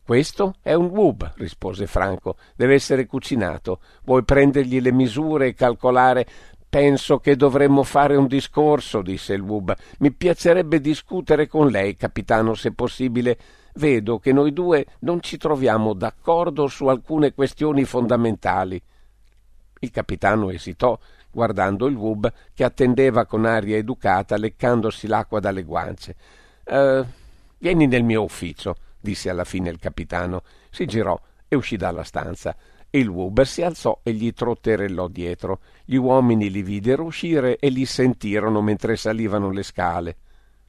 Questo 0.08 0.54
è 0.62 0.72
un 0.72 0.86
wub, 0.86 1.34
rispose 1.36 1.86
Franco. 1.86 2.36
Deve 2.56 2.72
essere 2.72 3.04
cucinato. 3.04 3.80
Vuoi 4.04 4.24
prendergli 4.24 4.80
le 4.80 4.90
misure 4.90 5.48
e 5.48 5.52
calcolare? 5.52 6.26
Penso 6.66 7.18
che 7.18 7.36
dovremmo 7.36 7.82
fare 7.82 8.16
un 8.16 8.26
discorso, 8.26 9.02
disse 9.02 9.34
il 9.34 9.42
wub. 9.42 9.76
Mi 9.98 10.10
piacerebbe 10.10 10.80
discutere 10.80 11.46
con 11.46 11.68
lei, 11.68 11.94
capitano, 11.94 12.54
se 12.54 12.72
possibile. 12.72 13.36
Vedo 13.74 14.18
che 14.18 14.32
noi 14.32 14.54
due 14.54 14.86
non 15.00 15.20
ci 15.20 15.36
troviamo 15.36 15.92
d'accordo 15.92 16.68
su 16.68 16.86
alcune 16.86 17.34
questioni 17.34 17.84
fondamentali. 17.84 18.80
Il 19.80 19.90
capitano 19.90 20.48
esitò, 20.48 20.98
guardando 21.30 21.86
il 21.86 21.96
wub 21.96 22.32
che 22.54 22.64
attendeva 22.64 23.26
con 23.26 23.44
aria 23.44 23.76
educata, 23.76 24.38
leccandosi 24.38 25.06
l'acqua 25.06 25.38
dalle 25.38 25.64
guance. 25.64 26.16
Uh, 26.64 27.04
vieni 27.58 27.86
nel 27.86 28.04
mio 28.04 28.22
ufficio, 28.22 28.74
disse 29.00 29.30
alla 29.30 29.44
fine 29.44 29.70
il 29.70 29.78
capitano. 29.78 30.42
Si 30.70 30.86
girò 30.86 31.18
e 31.46 31.56
uscì 31.56 31.76
dalla 31.76 32.04
stanza. 32.04 32.56
Il 32.90 33.08
Wuber 33.08 33.46
si 33.46 33.62
alzò 33.62 34.00
e 34.02 34.12
gli 34.12 34.32
trotterellò 34.32 35.08
dietro. 35.08 35.60
Gli 35.84 35.96
uomini 35.96 36.50
li 36.50 36.62
videro 36.62 37.04
uscire 37.04 37.58
e 37.58 37.68
li 37.68 37.84
sentirono 37.84 38.62
mentre 38.62 38.96
salivano 38.96 39.50
le 39.50 39.62
scale. 39.62 40.16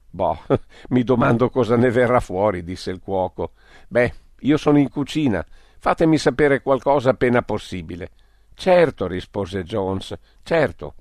Boh, 0.09 0.39
mi 0.89 1.03
domando 1.03 1.49
cosa 1.49 1.77
ne 1.77 1.91
verrà 1.91 2.19
fuori, 2.19 2.63
disse 2.63 2.91
il 2.91 2.99
cuoco. 2.99 3.51
Beh, 3.87 4.13
io 4.39 4.57
sono 4.57 4.79
in 4.79 4.89
cucina. 4.89 5.45
Fatemi 5.77 6.17
sapere 6.17 6.61
qualcosa 6.61 7.11
appena 7.11 7.41
possibile. 7.41 8.11
Certo, 8.53 9.07
rispose 9.07 9.63
Jones, 9.63 10.13
certo. 10.43 10.95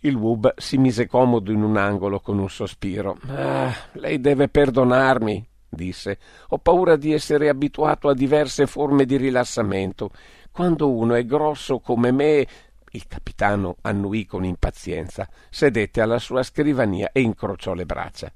Il 0.00 0.16
Wub 0.16 0.54
si 0.56 0.76
mise 0.76 1.06
comodo 1.06 1.52
in 1.52 1.62
un 1.62 1.76
angolo 1.76 2.18
con 2.18 2.38
un 2.38 2.48
sospiro. 2.50 3.16
Ah, 3.28 3.72
lei 3.92 4.20
deve 4.20 4.48
perdonarmi, 4.48 5.48
disse. 5.68 6.18
Ho 6.48 6.58
paura 6.58 6.96
di 6.96 7.12
essere 7.12 7.48
abituato 7.48 8.08
a 8.08 8.14
diverse 8.14 8.66
forme 8.66 9.04
di 9.04 9.16
rilassamento. 9.16 10.10
Quando 10.50 10.90
uno 10.90 11.14
è 11.14 11.24
grosso 11.24 11.78
come 11.80 12.10
me. 12.10 12.46
Il 12.92 13.06
capitano 13.06 13.76
annuì 13.82 14.24
con 14.24 14.44
impazienza, 14.44 15.28
sedette 15.50 16.00
alla 16.00 16.18
sua 16.18 16.42
scrivania 16.42 17.10
e 17.12 17.20
incrociò 17.20 17.74
le 17.74 17.84
braccia. 17.84 18.32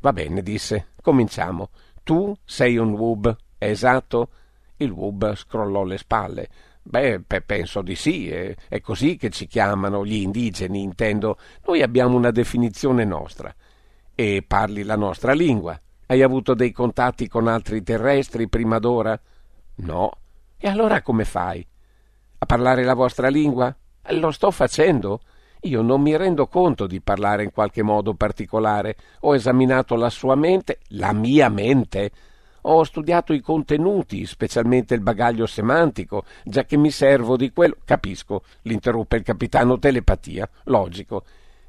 Va 0.00 0.12
bene, 0.12 0.42
disse. 0.42 0.88
Cominciamo. 1.00 1.70
Tu 2.02 2.36
sei 2.44 2.76
un 2.76 2.92
Wub, 2.92 3.34
è 3.56 3.66
esatto? 3.66 4.28
Il 4.76 4.90
Wub 4.90 5.34
scrollò 5.34 5.84
le 5.84 5.96
spalle. 5.96 6.48
Beh, 6.82 7.22
penso 7.46 7.80
di 7.80 7.94
sì, 7.94 8.28
è, 8.28 8.54
così 8.82 9.16
che 9.16 9.30
ci 9.30 9.46
chiamano 9.46 10.04
gli 10.04 10.16
indigeni, 10.16 10.82
intendo. 10.82 11.38
Noi 11.66 11.80
abbiamo 11.80 12.14
una 12.14 12.30
definizione 12.30 13.04
nostra. 13.04 13.54
E 14.14 14.44
parli 14.46 14.82
la 14.82 14.96
nostra 14.96 15.32
lingua. 15.32 15.80
Hai 16.06 16.22
avuto 16.22 16.54
dei 16.54 16.72
contatti 16.72 17.28
con 17.28 17.48
altri 17.48 17.82
terrestri 17.82 18.48
prima 18.48 18.78
d'ora? 18.78 19.18
No. 19.76 20.10
E 20.58 20.68
allora 20.68 21.02
come 21.02 21.24
fai? 21.24 21.66
A 22.38 22.46
parlare 22.46 22.84
la 22.84 22.94
vostra 22.94 23.28
lingua? 23.28 23.74
Lo 24.08 24.30
sto 24.30 24.50
facendo. 24.50 25.20
Io 25.62 25.80
non 25.80 26.02
mi 26.02 26.16
rendo 26.16 26.46
conto 26.46 26.86
di 26.86 27.00
parlare 27.00 27.44
in 27.44 27.50
qualche 27.50 27.82
modo 27.82 28.14
particolare. 28.14 28.96
Ho 29.20 29.34
esaminato 29.34 29.94
la 29.96 30.10
sua 30.10 30.34
mente, 30.34 30.80
la 30.88 31.12
mia 31.12 31.48
mente, 31.48 32.10
ho 32.66 32.82
studiato 32.82 33.34
i 33.34 33.40
contenuti, 33.40 34.24
specialmente 34.24 34.94
il 34.94 35.02
bagaglio 35.02 35.44
semantico, 35.44 36.24
già 36.44 36.64
che 36.64 36.78
mi 36.78 36.90
servo 36.90 37.36
di 37.36 37.52
quello. 37.52 37.76
Capisco, 37.84 38.42
l'interruppe 38.62 39.16
il 39.16 39.22
capitano 39.22 39.78
telepatia. 39.78 40.48
Logico. 40.64 41.24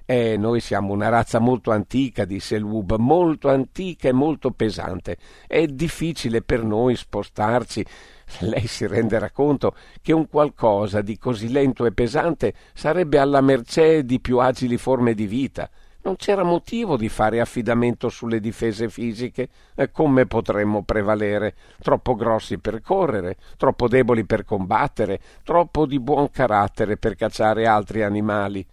Eh, 0.07 0.37
noi 0.37 0.59
siamo 0.59 0.93
una 0.93 1.09
razza 1.09 1.39
molto 1.39 1.71
antica, 1.71 2.25
disse 2.25 2.55
il 2.55 2.63
Wub, 2.63 2.95
molto 2.97 3.49
antica 3.49 4.07
e 4.07 4.11
molto 4.13 4.51
pesante. 4.51 5.17
È 5.47 5.65
difficile 5.65 6.43
per 6.43 6.63
noi 6.63 6.95
spostarci. 6.95 7.83
Lei 8.41 8.67
si 8.67 8.85
renderà 8.85 9.31
conto 9.31 9.75
che 10.03 10.13
un 10.13 10.27
qualcosa 10.27 11.01
di 11.01 11.17
così 11.17 11.51
lento 11.51 11.85
e 11.85 11.91
pesante 11.91 12.53
sarebbe 12.73 13.17
alla 13.17 13.41
mercé 13.41 14.05
di 14.05 14.19
più 14.19 14.37
agili 14.37 14.77
forme 14.77 15.15
di 15.15 15.25
vita. 15.25 15.69
Non 16.03 16.17
c'era 16.17 16.43
motivo 16.43 16.97
di 16.97 17.09
fare 17.09 17.39
affidamento 17.39 18.09
sulle 18.09 18.39
difese 18.39 18.89
fisiche. 18.89 19.49
E 19.73 19.89
come 19.89 20.27
potremmo 20.27 20.83
prevalere? 20.83 21.55
Troppo 21.81 22.13
grossi 22.13 22.59
per 22.59 22.79
correre, 22.81 23.37
troppo 23.57 23.87
deboli 23.87 24.23
per 24.23 24.45
combattere, 24.45 25.19
troppo 25.43 25.87
di 25.87 25.99
buon 25.99 26.29
carattere 26.29 26.97
per 26.97 27.15
cacciare 27.15 27.65
altri 27.65 28.03
animali. 28.03 28.63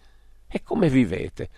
E 0.55 0.61
come 0.61 0.87
vivete? 0.87 1.49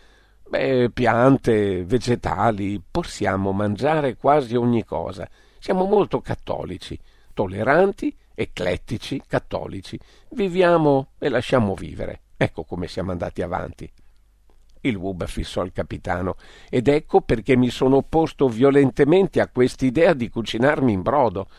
Beh, 0.48 0.90
piante, 0.90 1.84
vegetali, 1.84 2.82
possiamo 2.90 3.52
mangiare 3.52 4.16
quasi 4.16 4.56
ogni 4.56 4.86
cosa. 4.86 5.28
Siamo 5.60 5.84
molto 5.84 6.22
cattolici, 6.22 6.98
tolleranti, 7.34 8.16
eclettici, 8.34 9.22
cattolici. 9.28 10.00
Viviamo 10.30 11.10
e 11.20 11.28
lasciamo 11.28 11.74
vivere. 11.76 12.22
Ecco 12.38 12.64
come 12.64 12.88
siamo 12.88 13.12
andati 13.12 13.42
avanti. 13.42 13.92
Il 14.80 14.96
Wub 14.96 15.26
fissò 15.26 15.62
il 15.64 15.74
capitano 15.74 16.38
ed 16.70 16.88
ecco 16.88 17.20
perché 17.20 17.58
mi 17.58 17.70
sono 17.70 17.98
opposto 17.98 18.48
violentemente 18.48 19.42
a 19.42 19.50
quest'idea 19.50 20.14
di 20.14 20.30
cucinarmi 20.30 20.94
in 20.94 21.02
brodo. 21.02 21.50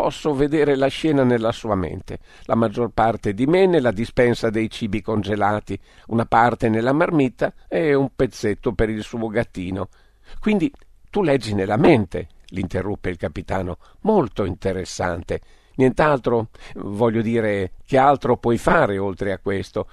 Posso 0.00 0.32
vedere 0.32 0.76
la 0.76 0.86
scena 0.86 1.24
nella 1.24 1.52
sua 1.52 1.74
mente, 1.74 2.20
la 2.44 2.54
maggior 2.54 2.88
parte 2.88 3.34
di 3.34 3.44
me 3.44 3.66
nella 3.66 3.90
dispensa 3.90 4.48
dei 4.48 4.70
cibi 4.70 5.02
congelati, 5.02 5.78
una 6.06 6.24
parte 6.24 6.70
nella 6.70 6.94
marmitta 6.94 7.52
e 7.68 7.92
un 7.92 8.08
pezzetto 8.16 8.72
per 8.72 8.88
il 8.88 9.02
suo 9.02 9.28
gattino. 9.28 9.90
Quindi 10.40 10.72
tu 11.10 11.20
leggi 11.20 11.52
nella 11.52 11.76
mente, 11.76 12.28
l'interruppe 12.46 13.10
il 13.10 13.18
capitano, 13.18 13.76
molto 14.00 14.46
interessante. 14.46 15.42
Nient'altro, 15.74 16.48
voglio 16.76 17.20
dire, 17.20 17.72
che 17.84 17.98
altro 17.98 18.38
puoi 18.38 18.56
fare 18.56 18.96
oltre 18.96 19.32
a 19.32 19.38
questo? 19.38 19.86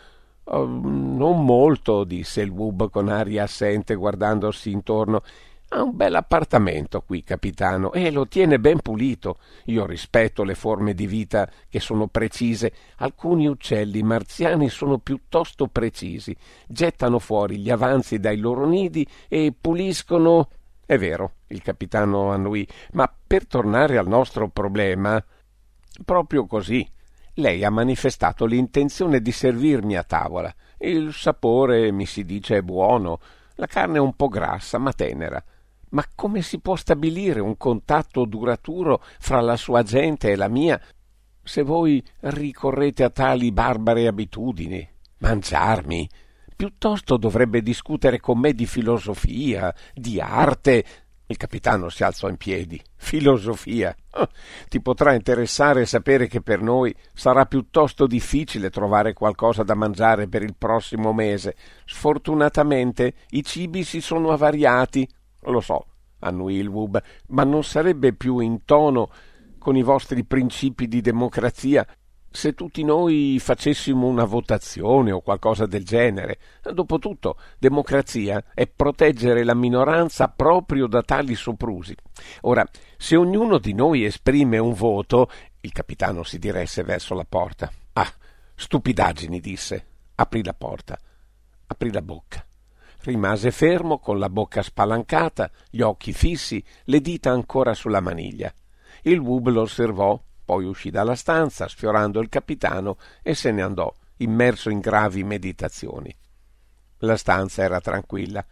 Oh, 0.46 0.66
non 0.66 1.44
molto, 1.44 2.06
disse 2.06 2.40
il 2.40 2.50
Wub 2.50 2.90
con 2.90 3.10
aria 3.10 3.44
assente 3.44 3.94
guardandosi 3.94 4.72
intorno. 4.72 5.22
Ha 5.70 5.84
un 5.84 5.96
bel 5.98 6.16
appartamento 6.16 7.02
qui, 7.02 7.24
capitano, 7.24 7.92
e 7.92 8.10
lo 8.10 8.26
tiene 8.28 8.58
ben 8.58 8.80
pulito. 8.80 9.38
Io 9.66 9.86
rispetto 9.86 10.44
le 10.44 10.56
forme 10.56 10.94
di 10.94 11.08
vita 11.08 11.50
che 11.68 11.82
sono 11.82 12.08
precise. 12.08 12.72
Alcuni 12.98 13.48
uccelli 13.48 14.02
marziani 14.02 14.70
sono 14.70 14.98
piuttosto 15.00 15.68
precisi. 15.68 16.34
Gettano 16.66 17.20
fuori 17.20 17.58
gli 17.58 17.70
avanzi 17.70 18.18
dai 18.18 18.38
loro 18.38 18.66
nidi 18.66 19.06
e 19.28 19.54
puliscono. 19.60 20.50
È 20.86 20.98
vero, 20.98 21.34
il 21.48 21.62
capitano 21.62 22.32
annui, 22.32 22.66
ma 22.94 23.14
per 23.28 23.46
tornare 23.46 23.98
al 23.98 24.08
nostro 24.08 24.48
problema. 24.48 25.22
Proprio 26.06 26.46
così 26.46 26.88
lei 27.40 27.64
ha 27.66 27.70
manifestato 27.70 28.46
l'intenzione 28.46 29.22
di 29.22 29.32
servirmi 29.34 29.98
a 29.98 30.04
tavola. 30.04 30.54
Il 30.78 31.14
sapore, 31.14 31.92
mi 31.92 32.06
si 32.06 32.24
dice, 32.24 32.58
è 32.58 32.62
buono, 32.62 33.20
la 33.56 33.66
carne 33.68 33.98
è 33.98 34.00
un 34.00 34.16
po' 34.16 34.28
grassa, 34.28 34.78
ma 34.78 34.94
tenera. 34.94 35.44
Ma 35.90 36.06
come 36.16 36.42
si 36.42 36.60
può 36.60 36.76
stabilire 36.76 37.40
un 37.40 37.58
contatto 37.58 38.26
duraturo 38.26 39.02
fra 39.20 39.42
la 39.42 39.56
sua 39.56 39.84
gente 39.84 40.32
e 40.32 40.36
la 40.36 40.50
mia 40.50 40.80
se 41.48 41.62
voi 41.62 42.04
ricorrete 42.22 43.04
a 43.04 43.10
tali 43.10 43.52
barbare 43.52 44.08
abitudini? 44.08 44.88
Mangiarmi? 45.20 46.10
Piuttosto 46.56 47.18
dovrebbe 47.18 47.62
discutere 47.62 48.20
con 48.20 48.40
me 48.40 48.54
di 48.54 48.66
filosofia, 48.66 49.74
di 49.94 50.20
arte, 50.20 50.84
il 51.30 51.36
capitano 51.36 51.90
si 51.90 52.04
alzò 52.04 52.30
in 52.30 52.38
piedi. 52.38 52.82
Filosofia. 52.96 53.94
Oh, 54.12 54.30
ti 54.70 54.82
potrà 54.82 55.14
interessare 55.14 55.86
sapere 55.86 56.28
che 56.28 56.42
per 56.42 56.62
noi 56.62 56.96
sarà 57.14 57.46
piuttosto 57.46 58.08
difficile 58.08 58.70
trovare 58.70 59.12
qualcosa 59.12 59.64
da 59.64 59.76
mangiare 59.76 60.30
per 60.30 60.42
il 60.42 60.56
prossimo 60.58 61.12
mese. 61.12 61.56
Sfortunatamente 61.86 63.14
i 63.32 63.44
cibi 63.44 63.84
si 63.84 64.00
sono 64.00 64.32
avariati. 64.32 65.08
Lo 65.48 65.62
so, 65.62 65.86
annuì 66.20 66.56
il 66.56 66.68
Wub, 66.68 67.02
ma 67.28 67.44
non 67.44 67.64
sarebbe 67.64 68.14
più 68.14 68.40
in 68.40 68.66
tono 68.66 69.10
con 69.58 69.76
i 69.76 69.84
vostri 69.84 70.24
principi 70.24 70.88
di 70.88 71.02
democrazia 71.02 71.86
se 72.30 72.54
tutti 72.54 72.84
noi 72.84 73.38
facessimo 73.40 74.06
una 74.06 74.26
votazione 74.26 75.12
o 75.12 75.22
qualcosa 75.22 75.66
del 75.66 75.84
genere. 75.84 76.38
Dopotutto, 76.72 77.38
democrazia 77.58 78.44
è 78.54 78.68
proteggere 78.68 79.44
la 79.44 79.56
minoranza 79.56 80.28
proprio 80.28 80.88
da 80.88 81.02
tali 81.02 81.36
soprusi. 81.36 81.96
Ora, 82.42 82.64
se 82.98 83.16
ognuno 83.16 83.58
di 83.58 83.74
noi 83.74 84.06
esprime 84.06 84.58
un 84.60 84.74
voto, 84.74 85.30
il 85.62 85.72
capitano 85.72 86.24
si 86.24 86.38
diresse 86.38 86.84
verso 86.84 87.16
la 87.16 87.26
porta. 87.28 87.72
Ah, 87.94 88.12
Stupidaggini, 88.56 89.40
disse. 89.40 89.86
Aprì 90.16 90.44
la 90.44 90.54
porta. 90.54 90.98
Aprì 91.68 91.92
la 91.92 92.02
bocca. 92.02 92.47
Rimase 93.08 93.52
fermo, 93.52 94.00
con 94.00 94.20
la 94.20 94.30
bocca 94.30 94.62
spalancata, 94.62 95.50
gli 95.70 95.80
occhi 95.80 96.12
fissi, 96.12 96.62
le 96.84 97.00
dita 97.00 97.32
ancora 97.32 97.74
sulla 97.74 98.02
maniglia. 98.02 98.54
Il 99.04 99.20
Wub 99.20 99.48
lo 99.48 99.62
osservò, 99.62 100.22
poi 100.44 100.66
uscì 100.66 100.90
dalla 100.90 101.16
stanza, 101.16 101.70
sfiorando 101.70 102.20
il 102.20 102.28
capitano, 102.28 102.98
e 103.24 103.34
se 103.34 103.52
ne 103.52 103.62
andò, 103.62 103.90
immerso 104.18 104.70
in 104.70 104.82
gravi 104.82 105.24
meditazioni. 105.24 106.14
La 106.98 107.16
stanza 107.16 107.64
era 107.64 107.80
tranquilla. 107.80 108.46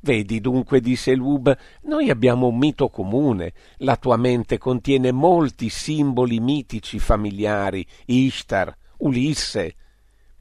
Vedi 0.00 0.40
dunque, 0.40 0.80
disse 0.80 1.10
il 1.10 1.20
Wub, 1.20 1.54
noi 1.82 2.08
abbiamo 2.08 2.46
un 2.46 2.56
mito 2.56 2.88
comune. 2.88 3.52
La 3.80 3.96
tua 3.96 4.16
mente 4.16 4.56
contiene 4.56 5.12
molti 5.12 5.68
simboli 5.68 6.40
mitici 6.40 6.98
familiari, 6.98 7.86
Ishtar, 8.06 8.74
Ulisse. 9.00 9.74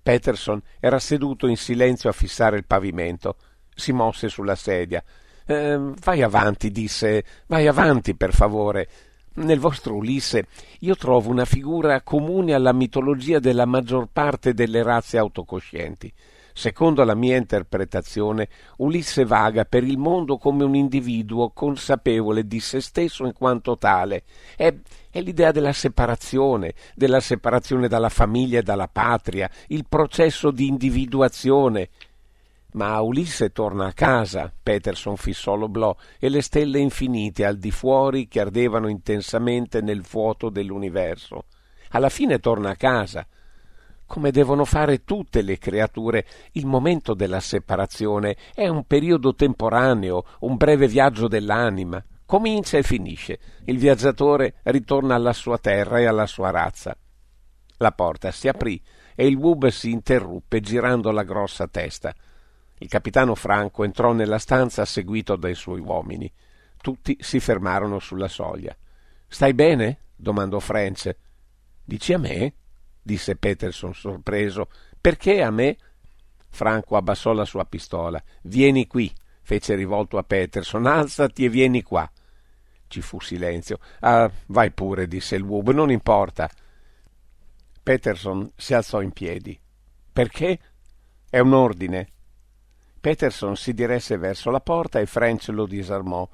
Peterson 0.01 0.61
era 0.79 0.97
seduto 0.97 1.45
in 1.47 1.57
silenzio 1.57 2.09
a 2.09 2.13
fissare 2.13 2.55
il 2.55 2.65
pavimento. 2.65 3.35
Si 3.79 3.93
mosse 3.93 4.27
sulla 4.27 4.55
sedia. 4.55 5.01
Eh, 5.45 5.79
vai 6.01 6.21
avanti, 6.21 6.69
disse, 6.69 7.23
vai 7.47 7.65
avanti, 7.65 8.13
per 8.13 8.33
favore. 8.33 8.87
Nel 9.35 9.59
vostro 9.59 9.95
Ulisse 9.95 10.47
io 10.79 10.95
trovo 10.95 11.29
una 11.29 11.45
figura 11.45 12.01
comune 12.01 12.53
alla 12.53 12.73
mitologia 12.73 13.39
della 13.39 13.65
maggior 13.65 14.09
parte 14.11 14.53
delle 14.53 14.83
razze 14.83 15.17
autocoscienti. 15.17 16.11
Secondo 16.51 17.05
la 17.05 17.15
mia 17.15 17.37
interpretazione, 17.37 18.49
Ulisse 18.79 19.23
vaga 19.23 19.63
per 19.63 19.85
il 19.85 19.97
mondo 19.97 20.37
come 20.37 20.65
un 20.65 20.75
individuo 20.75 21.51
consapevole 21.51 22.47
di 22.47 22.59
se 22.59 22.81
stesso 22.81 23.25
in 23.25 23.31
quanto 23.31 23.77
tale. 23.77 24.23
È, 24.57 24.73
è 25.09 25.21
l'idea 25.21 25.51
della 25.51 25.71
separazione, 25.71 26.73
della 26.95 27.21
separazione 27.21 27.87
dalla 27.87 28.09
famiglia 28.09 28.59
e 28.59 28.63
dalla 28.63 28.89
patria, 28.89 29.49
il 29.67 29.85
processo 29.87 30.51
di 30.51 30.67
individuazione. 30.67 31.87
Ma 32.71 32.99
Ulisse 33.01 33.51
torna 33.51 33.87
a 33.87 33.93
casa, 33.93 34.53
Peterson 34.61 35.17
fissò 35.17 35.55
l'oblò, 35.55 35.95
e 36.19 36.29
le 36.29 36.41
stelle 36.41 36.79
infinite 36.79 37.45
al 37.45 37.57
di 37.57 37.71
fuori 37.71 38.27
che 38.27 38.39
ardevano 38.39 38.87
intensamente 38.87 39.81
nel 39.81 40.01
vuoto 40.01 40.49
dell'universo. 40.49 41.45
Alla 41.89 42.09
fine 42.09 42.39
torna 42.39 42.69
a 42.69 42.75
casa, 42.75 43.25
come 44.09 44.31
devono 44.31 44.65
fare 44.65 45.03
tutte 45.03 45.43
le 45.43 45.59
creature, 45.59 46.25
il 46.53 46.65
momento 46.65 47.13
della 47.13 47.39
separazione 47.39 48.37
è 48.55 48.67
un 48.67 48.85
periodo 48.85 49.35
temporaneo, 49.35 50.25
un 50.39 50.55
breve 50.55 50.87
viaggio 50.87 51.27
dell'anima. 51.27 52.03
Comincia 52.25 52.79
e 52.79 52.83
finisce. 52.83 53.37
Il 53.65 53.77
viaggiatore 53.77 54.61
ritorna 54.63 55.13
alla 55.13 55.31
sua 55.31 55.59
terra 55.59 55.99
e 55.99 56.05
alla 56.05 56.25
sua 56.25 56.49
razza. 56.49 56.97
La 57.77 57.91
porta 57.91 58.31
si 58.31 58.47
aprì 58.47 58.81
e 59.13 59.27
il 59.27 59.35
Wub 59.35 59.67
si 59.67 59.91
interruppe 59.91 60.59
girando 60.59 61.11
la 61.11 61.23
grossa 61.23 61.67
testa. 61.67 62.11
Il 62.81 62.87
capitano 62.87 63.35
Franco 63.35 63.83
entrò 63.83 64.13
nella 64.13 64.39
stanza 64.39 64.85
seguito 64.85 65.35
dai 65.35 65.53
suoi 65.53 65.81
uomini. 65.81 66.31
Tutti 66.81 67.17
si 67.19 67.41
fermarono 67.41 67.99
sulla 67.99 68.29
soglia. 68.29 68.75
Stai 69.27 69.53
bene? 69.53 70.05
domandò 70.15 70.59
French. 70.59 71.13
Dici 71.83 72.13
a 72.13 72.17
me? 72.17 72.53
disse 73.01 73.35
Peterson 73.35 73.93
sorpreso. 73.93 74.69
Perché 74.99 75.41
a 75.41 75.51
me? 75.51 75.77
Franco 76.47 76.95
abbassò 76.95 77.33
la 77.33 77.45
sua 77.45 77.65
pistola. 77.65 78.21
Vieni 78.43 78.87
qui, 78.87 79.13
fece 79.41 79.75
rivolto 79.75 80.17
a 80.17 80.23
Peterson. 80.23 80.85
Alzati 80.85 81.43
e 81.43 81.49
vieni 81.49 81.83
qua. 81.83 82.09
Ci 82.87 83.01
fu 83.01 83.19
silenzio. 83.19 83.79
Ah, 83.99 84.31
vai 84.47 84.71
pure, 84.71 85.07
disse 85.07 85.35
il 85.35 85.43
Wub, 85.43 85.71
non 85.71 85.91
importa. 85.91 86.49
Peterson 87.83 88.51
si 88.55 88.73
alzò 88.73 89.01
in 89.01 89.11
piedi. 89.11 89.59
Perché? 90.13 90.59
È 91.29 91.39
un 91.39 91.53
ordine. 91.53 92.07
Peterson 92.99 93.55
si 93.55 93.73
diresse 93.73 94.17
verso 94.17 94.49
la 94.51 94.59
porta 94.59 94.99
e 94.99 95.05
French 95.05 95.47
lo 95.49 95.65
disarmò. 95.65 96.27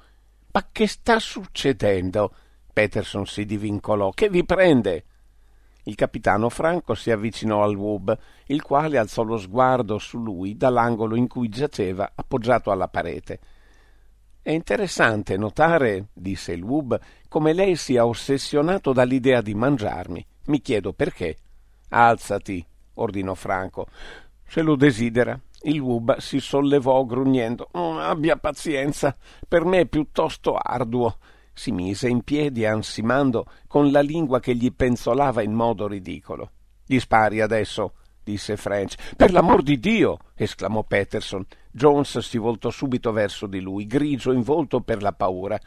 Ma 0.52 0.68
che 0.72 0.86
sta 0.86 1.18
succedendo? 1.18 2.32
Peterson 2.72 3.26
si 3.26 3.44
divincolò. 3.44 4.10
Che 4.10 4.28
vi 4.28 4.44
prende? 4.44 5.04
Il 5.84 5.94
capitano 5.94 6.48
Franco 6.48 6.94
si 6.94 7.12
avvicinò 7.12 7.62
al 7.62 7.76
Wub, 7.76 8.18
il 8.46 8.62
quale 8.62 8.98
alzò 8.98 9.22
lo 9.22 9.38
sguardo 9.38 9.98
su 9.98 10.18
lui 10.18 10.56
dall'angolo 10.56 11.14
in 11.14 11.28
cui 11.28 11.48
giaceva 11.48 12.10
appoggiato 12.12 12.72
alla 12.72 12.88
parete. 12.88 13.38
È 14.42 14.50
interessante 14.50 15.36
notare, 15.36 16.08
disse 16.12 16.52
il 16.52 16.62
Wub, 16.62 16.98
come 17.28 17.52
lei 17.52 17.76
sia 17.76 18.04
ossessionato 18.04 18.92
dall'idea 18.92 19.40
di 19.40 19.54
mangiarmi. 19.54 20.26
Mi 20.46 20.60
chiedo 20.60 20.92
perché. 20.92 21.36
Alzati, 21.90 22.64
ordinò 22.94 23.34
Franco. 23.34 23.86
Se 24.44 24.62
lo 24.62 24.74
desidera. 24.76 25.40
Il 25.66 25.80
Wub 25.80 26.18
si 26.18 26.40
sollevò 26.40 27.04
grugnendo. 27.04 27.68
Oh, 27.72 27.98
abbia 27.98 28.36
pazienza, 28.36 29.16
per 29.46 29.64
me 29.64 29.80
è 29.80 29.86
piuttosto 29.86 30.54
arduo 30.54 31.18
si 31.56 31.72
mise 31.72 32.08
in 32.08 32.22
piedi 32.22 32.66
ansimando 32.66 33.46
con 33.66 33.90
la 33.90 34.02
lingua 34.02 34.40
che 34.40 34.54
gli 34.54 34.70
penzolava 34.70 35.40
in 35.40 35.54
modo 35.54 35.88
ridicolo. 35.88 36.50
Gli 36.84 36.98
spari 36.98 37.40
adesso, 37.40 37.94
disse 38.22 38.58
French. 38.58 39.14
Per 39.16 39.32
l'amor 39.32 39.62
di 39.62 39.78
Dio! 39.78 40.18
esclamò 40.34 40.84
Peterson. 40.84 41.46
Jones 41.70 42.18
si 42.18 42.36
voltò 42.36 42.68
subito 42.68 43.10
verso 43.10 43.46
di 43.46 43.60
lui, 43.60 43.86
grigio 43.86 44.32
in 44.32 44.42
volto 44.42 44.82
per 44.82 45.00
la 45.00 45.12
paura. 45.12 45.58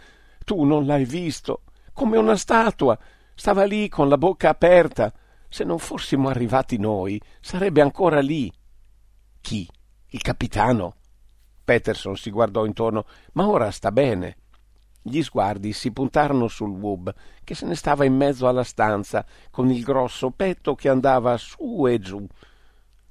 Tu 0.46 0.64
non 0.64 0.86
l'hai 0.86 1.06
visto? 1.06 1.64
Come 1.92 2.18
una 2.18 2.38
statua. 2.38 2.98
Stava 3.34 3.64
lì 3.64 3.90
con 3.90 4.10
la 4.10 4.18
bocca 4.20 4.50
aperta. 4.50 5.12
Se 5.50 5.64
non 5.64 5.80
fossimo 5.80 6.30
arrivati 6.30 6.78
noi, 6.78 7.20
sarebbe 7.42 7.82
ancora 7.82 8.20
lì. 8.20 8.52
Chi? 9.42 9.68
Il 10.10 10.22
capitano? 10.22 10.96
Peterson 11.64 12.16
si 12.16 12.32
guardò 12.32 12.66
intorno. 12.66 13.06
Ma 13.34 13.48
ora 13.48 13.70
sta 13.70 13.92
bene. 13.92 14.38
Gli 15.02 15.22
sguardi 15.22 15.72
si 15.72 15.92
puntarono 15.92 16.48
sul 16.48 16.72
Wub, 16.72 17.14
che 17.44 17.56
se 17.56 17.66
ne 17.66 17.76
stava 17.76 18.06
in 18.06 18.16
mezzo 18.16 18.48
alla 18.48 18.64
stanza, 18.64 19.26
con 19.50 19.70
il 19.70 19.84
grosso 19.84 20.32
petto 20.32 20.76
che 20.76 20.90
andava 20.90 21.38
su 21.38 21.86
e 21.88 22.00
giù. 22.00 22.26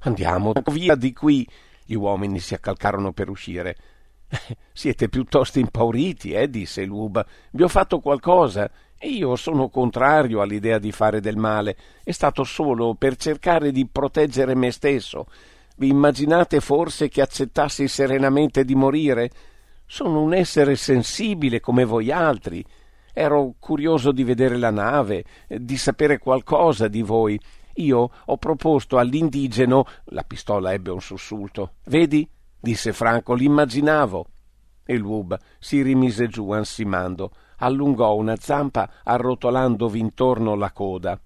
Andiamo 0.01 0.53
via 0.73 0.97
di 0.97 1.13
qui. 1.13 1.49
Gli 1.85 1.95
uomini 1.95 2.41
si 2.41 2.55
accalcarono 2.55 3.13
per 3.13 3.31
uscire. 3.31 3.77
Siete 4.73 5.09
piuttosto 5.09 5.59
impauriti, 5.59 6.33
eh? 6.33 6.51
disse 6.51 6.83
il 6.83 6.91
Wub. 6.91 7.25
Vi 7.53 7.63
ho 7.63 7.69
fatto 7.69 8.01
qualcosa. 8.01 8.71
Io 9.03 9.37
sono 9.37 9.69
contrario 9.69 10.41
all'idea 10.41 10.79
di 10.79 10.91
fare 10.91 11.21
del 11.21 11.37
male. 11.37 11.77
È 12.03 12.11
stato 12.11 12.43
solo 12.43 12.95
per 12.95 13.17
cercare 13.17 13.71
di 13.71 13.87
proteggere 13.87 14.57
me 14.57 14.73
stesso. 14.73 15.27
Vi 15.79 15.87
immaginate 15.87 16.59
forse 16.59 17.09
che 17.09 17.23
accettassi 17.23 17.87
serenamente 17.87 18.65
di 18.65 18.75
morire? 18.75 19.31
Sono 19.87 20.21
un 20.21 20.35
essere 20.35 20.75
sensibile 20.75 21.61
come 21.61 21.85
voi 21.85 22.11
altri. 22.11 22.65
Ero 23.13 23.55
curioso 23.61 24.11
di 24.11 24.25
vedere 24.25 24.57
la 24.57 24.73
nave, 24.73 25.25
di 25.47 25.77
sapere 25.77 26.19
qualcosa 26.19 26.89
di 26.89 27.03
voi. 27.03 27.39
Io 27.75 28.11
ho 28.25 28.37
proposto 28.39 28.99
all'indigeno. 28.99 29.85
La 30.07 30.25
pistola 30.25 30.73
ebbe 30.73 30.91
un 30.91 31.01
sussulto. 31.01 31.75
Vedi? 31.85 32.29
disse 32.59 32.93
Franco, 32.93 33.35
l'immaginavo. 33.35 34.27
Il 34.87 35.03
Wub 35.03 35.39
si 35.61 35.81
rimise 35.83 36.27
giù 36.27 36.51
ansimando, 36.51 37.31
allungò 37.59 38.17
una 38.17 38.35
zampa 38.35 38.91
arrotolandovi 39.05 40.01
intorno 40.01 40.57
la 40.57 40.73
coda. 40.73 41.21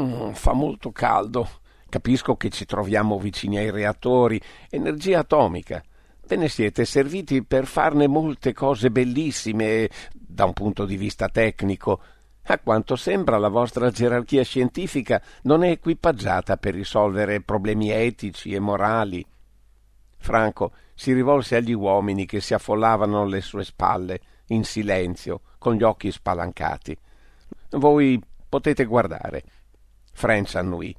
Mm, 0.00 0.30
fa 0.32 0.54
molto 0.54 0.90
caldo. 0.90 1.48
Capisco 1.90 2.36
che 2.36 2.50
ci 2.50 2.64
troviamo 2.64 3.18
vicini 3.18 3.58
ai 3.58 3.70
reattori. 3.70 4.40
Energia 4.70 5.18
atomica. 5.18 5.82
Ve 6.26 6.36
ne 6.36 6.48
siete 6.48 6.84
serviti 6.84 7.42
per 7.42 7.66
farne 7.66 8.06
molte 8.06 8.52
cose 8.54 8.92
bellissime 8.92 9.90
da 10.12 10.44
un 10.44 10.52
punto 10.52 10.84
di 10.86 10.96
vista 10.96 11.28
tecnico. 11.28 12.00
A 12.44 12.58
quanto 12.60 12.94
sembra 12.94 13.38
la 13.38 13.48
vostra 13.48 13.90
gerarchia 13.90 14.44
scientifica 14.44 15.20
non 15.42 15.64
è 15.64 15.70
equipaggiata 15.70 16.56
per 16.56 16.74
risolvere 16.74 17.42
problemi 17.42 17.90
etici 17.90 18.54
e 18.54 18.60
morali. 18.60 19.26
Franco 20.16 20.72
si 20.94 21.12
rivolse 21.12 21.56
agli 21.56 21.72
uomini 21.72 22.24
che 22.24 22.40
si 22.40 22.54
affollavano 22.54 23.22
alle 23.22 23.40
sue 23.40 23.64
spalle, 23.64 24.20
in 24.48 24.62
silenzio, 24.62 25.40
con 25.58 25.74
gli 25.74 25.82
occhi 25.82 26.12
spalancati. 26.12 26.96
Voi 27.70 28.22
potete 28.48 28.84
guardare. 28.84 29.42
French 30.12 30.54
annui. 30.54 30.94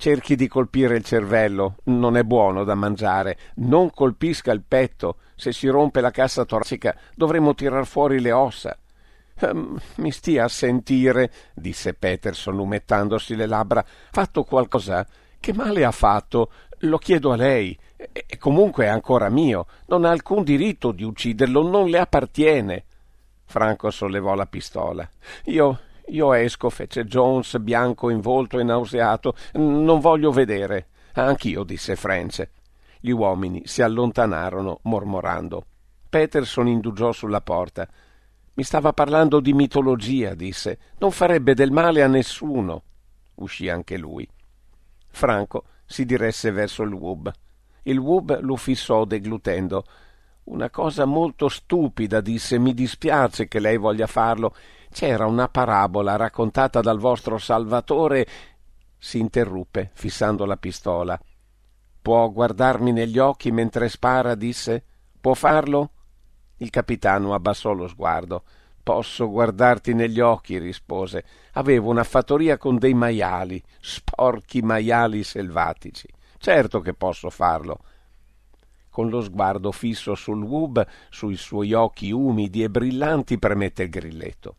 Cerchi 0.00 0.34
di 0.34 0.48
colpire 0.48 0.96
il 0.96 1.04
cervello, 1.04 1.76
non 1.84 2.16
è 2.16 2.22
buono 2.22 2.64
da 2.64 2.74
mangiare. 2.74 3.36
Non 3.56 3.90
colpisca 3.90 4.50
il 4.50 4.62
petto. 4.66 5.18
Se 5.34 5.52
si 5.52 5.68
rompe 5.68 6.00
la 6.00 6.10
cassa 6.10 6.46
toracica 6.46 6.96
dovremo 7.14 7.54
tirar 7.54 7.84
fuori 7.84 8.18
le 8.18 8.32
ossa. 8.32 8.78
Um, 9.40 9.78
mi 9.96 10.10
stia 10.10 10.44
a 10.44 10.48
sentire, 10.48 11.30
disse 11.52 11.92
Peterson 11.92 12.58
umettandosi 12.58 13.36
le 13.36 13.44
labbra. 13.44 13.84
Fatto 14.10 14.42
qualcosa? 14.44 15.06
Che 15.38 15.52
male 15.52 15.84
ha 15.84 15.90
fatto? 15.90 16.50
Lo 16.78 16.96
chiedo 16.96 17.32
a 17.32 17.36
lei. 17.36 17.78
E 17.94 18.38
comunque 18.38 18.86
è 18.86 18.88
ancora 18.88 19.28
mio. 19.28 19.66
Non 19.88 20.06
ha 20.06 20.10
alcun 20.10 20.44
diritto 20.44 20.92
di 20.92 21.04
ucciderlo, 21.04 21.68
non 21.68 21.90
le 21.90 21.98
appartiene. 21.98 22.84
Franco 23.44 23.90
sollevò 23.90 24.34
la 24.34 24.46
pistola. 24.46 25.06
Io 25.44 25.78
Io 26.08 26.32
esco, 26.32 26.70
fece 26.70 27.04
Jones, 27.04 27.58
bianco 27.58 28.10
in 28.10 28.20
volto 28.20 28.58
e 28.58 28.64
nauseato. 28.64 29.34
Non 29.54 30.00
voglio 30.00 30.30
vedere. 30.30 30.88
Anch'io, 31.14 31.64
disse 31.64 31.96
French. 31.96 32.48
Gli 33.00 33.10
uomini 33.10 33.62
si 33.64 33.82
allontanarono, 33.82 34.80
mormorando. 34.82 35.64
Peterson 36.08 36.66
indugiò 36.66 37.12
sulla 37.12 37.40
porta. 37.40 37.88
Mi 38.54 38.64
stava 38.64 38.92
parlando 38.92 39.40
di 39.40 39.52
mitologia, 39.52 40.34
disse. 40.34 40.78
Non 40.98 41.12
farebbe 41.12 41.54
del 41.54 41.70
male 41.70 42.02
a 42.02 42.08
nessuno. 42.08 42.82
Uscì 43.36 43.68
anche 43.68 43.96
lui. 43.96 44.28
Franco 45.08 45.64
si 45.86 46.04
diresse 46.04 46.50
verso 46.50 46.82
il 46.82 46.92
Wub. 46.92 47.32
Il 47.84 47.98
Wub 47.98 48.40
lo 48.40 48.56
fissò 48.56 49.04
deglutendo. 49.04 49.84
Una 50.50 50.68
cosa 50.68 51.04
molto 51.04 51.48
stupida, 51.48 52.20
disse. 52.20 52.58
Mi 52.58 52.74
dispiace 52.74 53.46
che 53.46 53.60
lei 53.60 53.76
voglia 53.76 54.08
farlo. 54.08 54.52
C'era 54.90 55.26
una 55.26 55.48
parabola 55.48 56.16
raccontata 56.16 56.80
dal 56.80 56.98
vostro 56.98 57.38
Salvatore. 57.38 58.26
Si 58.98 59.20
interruppe, 59.20 59.90
fissando 59.94 60.44
la 60.44 60.56
pistola. 60.56 61.18
Può 62.02 62.28
guardarmi 62.30 62.90
negli 62.90 63.18
occhi 63.18 63.52
mentre 63.52 63.88
spara? 63.88 64.34
disse. 64.34 64.84
Può 65.20 65.34
farlo? 65.34 65.90
Il 66.56 66.70
capitano 66.70 67.32
abbassò 67.32 67.72
lo 67.72 67.86
sguardo. 67.86 68.42
Posso 68.82 69.30
guardarti 69.30 69.94
negli 69.94 70.18
occhi, 70.18 70.58
rispose. 70.58 71.24
Avevo 71.52 71.90
una 71.90 72.02
fattoria 72.02 72.58
con 72.58 72.76
dei 72.76 72.94
maiali, 72.94 73.62
sporchi 73.78 74.62
maiali 74.62 75.22
selvatici. 75.22 76.08
Certo 76.38 76.80
che 76.80 76.92
posso 76.92 77.30
farlo. 77.30 77.78
Con 78.90 79.08
lo 79.08 79.20
sguardo 79.22 79.72
fisso 79.72 80.14
sul 80.14 80.42
Wub, 80.42 80.84
sui 81.08 81.36
suoi 81.36 81.72
occhi 81.72 82.10
umidi 82.10 82.62
e 82.62 82.70
brillanti, 82.70 83.38
premette 83.38 83.84
il 83.84 83.88
grilletto. 83.88 84.54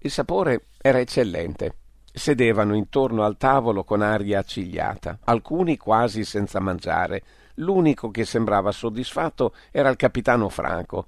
Il 0.00 0.10
sapore 0.10 0.66
era 0.80 1.00
eccellente. 1.00 1.74
Sedevano 2.12 2.74
intorno 2.76 3.24
al 3.24 3.36
tavolo 3.36 3.84
con 3.84 4.02
aria 4.02 4.40
accigliata, 4.40 5.18
alcuni 5.24 5.76
quasi 5.76 6.24
senza 6.24 6.60
mangiare. 6.60 7.22
L'unico 7.54 8.10
che 8.10 8.24
sembrava 8.24 8.70
soddisfatto 8.70 9.54
era 9.70 9.88
il 9.88 9.96
capitano 9.96 10.48
Franco. 10.48 11.06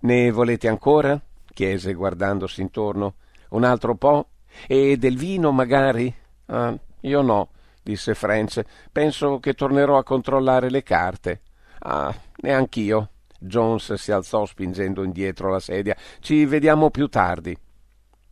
Ne 0.00 0.30
volete 0.30 0.68
ancora? 0.68 1.20
chiese 1.52 1.92
guardandosi 1.94 2.60
intorno. 2.60 3.14
Un 3.50 3.64
altro 3.64 3.94
po'? 3.96 4.28
E 4.66 4.96
del 4.96 5.16
vino, 5.16 5.50
magari? 5.52 6.12
Ah, 6.46 6.76
io 7.00 7.22
no, 7.22 7.48
disse 7.82 8.14
French. 8.14 8.62
Penso 8.92 9.38
che 9.38 9.54
tornerò 9.54 9.98
a 9.98 10.04
controllare 10.04 10.70
le 10.70 10.82
carte. 10.82 11.42
Ah, 11.80 12.14
neanch'io. 12.36 13.10
Jones 13.38 13.94
si 13.94 14.12
alzò 14.12 14.44
spingendo 14.44 15.02
indietro 15.02 15.50
la 15.50 15.60
sedia. 15.60 15.96
Ci 16.20 16.44
vediamo 16.44 16.90
più 16.90 17.08
tardi. 17.08 17.56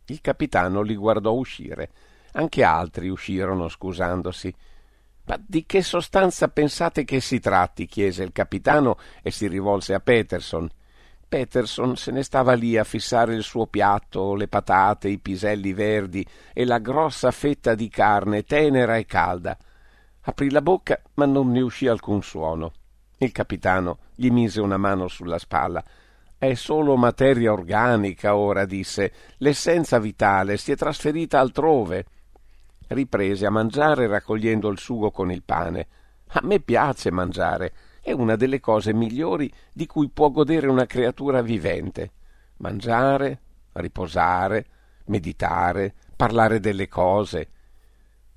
Il 0.05 0.21
capitano 0.21 0.81
li 0.81 0.95
guardò 0.95 1.31
uscire. 1.33 1.89
Anche 2.33 2.63
altri 2.63 3.09
uscirono 3.09 3.67
scusandosi. 3.67 4.53
Ma 5.25 5.39
di 5.45 5.65
che 5.65 5.81
sostanza 5.81 6.47
pensate 6.47 7.03
che 7.05 7.19
si 7.19 7.39
tratti? 7.39 7.85
chiese 7.85 8.23
il 8.23 8.31
capitano 8.31 8.97
e 9.21 9.31
si 9.31 9.47
rivolse 9.47 9.93
a 9.93 9.99
Peterson. 9.99 10.69
Peterson 11.29 11.95
se 11.95 12.11
ne 12.11 12.23
stava 12.23 12.53
lì 12.53 12.75
a 12.75 12.83
fissare 12.83 13.35
il 13.35 13.43
suo 13.43 13.67
piatto, 13.67 14.33
le 14.33 14.47
patate, 14.47 15.09
i 15.09 15.19
piselli 15.19 15.73
verdi 15.73 16.25
e 16.53 16.65
la 16.65 16.79
grossa 16.79 17.29
fetta 17.29 17.75
di 17.75 17.87
carne 17.87 18.43
tenera 18.43 18.97
e 18.97 19.05
calda. 19.05 19.55
Aprì 20.21 20.49
la 20.49 20.63
bocca, 20.63 20.99
ma 21.13 21.27
non 21.27 21.51
ne 21.51 21.61
uscì 21.61 21.87
alcun 21.87 22.23
suono. 22.23 22.71
Il 23.19 23.31
capitano 23.31 23.99
gli 24.15 24.31
mise 24.31 24.59
una 24.59 24.77
mano 24.77 25.07
sulla 25.07 25.37
spalla. 25.37 25.83
È 26.35 26.53
solo 26.55 26.95
materia 26.95 27.51
organica 27.51 28.35
ora, 28.35 28.65
disse. 28.65 29.13
L'essenza 29.37 29.99
vitale 29.99 30.57
si 30.57 30.71
è 30.71 30.75
trasferita 30.75 31.39
altrove. 31.39 32.05
Riprese 32.87 33.45
a 33.45 33.51
mangiare 33.51 34.07
raccogliendo 34.07 34.67
il 34.69 34.79
sugo 34.79 35.11
con 35.11 35.31
il 35.31 35.43
pane. 35.43 35.87
A 36.29 36.39
me 36.41 36.59
piace 36.59 37.11
mangiare 37.11 37.73
è 38.01 38.11
una 38.11 38.35
delle 38.35 38.59
cose 38.59 38.93
migliori 38.93 39.51
di 39.73 39.85
cui 39.85 40.09
può 40.09 40.29
godere 40.29 40.67
una 40.67 40.85
creatura 40.85 41.41
vivente. 41.41 42.11
Mangiare, 42.57 43.41
riposare, 43.73 44.65
meditare, 45.05 45.93
parlare 46.15 46.59
delle 46.59 46.87
cose. 46.87 47.49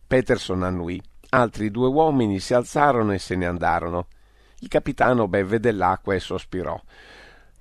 Peterson 0.07 0.63
annui. 0.63 1.01
Altri 1.31 1.71
due 1.71 1.89
uomini 1.89 2.39
si 2.41 2.55
alzarono 2.55 3.13
e 3.13 3.19
se 3.19 3.37
ne 3.37 3.47
andarono. 3.47 4.09
Il 4.59 4.69
capitano 4.69 5.29
bevve 5.29 5.61
dell'acqua 5.61 6.15
e 6.15 6.21
sospirò. 6.21 6.79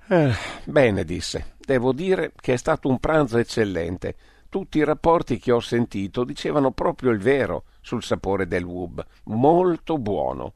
Eh, 0.07 0.33
bene, 0.65 1.03
disse. 1.03 1.55
Devo 1.57 1.93
dire 1.93 2.33
che 2.35 2.53
è 2.53 2.57
stato 2.57 2.89
un 2.89 2.99
pranzo 2.99 3.37
eccellente. 3.37 4.15
Tutti 4.49 4.79
i 4.79 4.83
rapporti 4.83 5.39
che 5.39 5.53
ho 5.53 5.61
sentito 5.61 6.25
dicevano 6.25 6.71
proprio 6.71 7.11
il 7.11 7.19
vero 7.19 7.63
sul 7.79 8.03
sapore 8.03 8.45
del 8.47 8.65
wub. 8.65 9.05
Molto 9.25 9.97
buono 9.97 10.53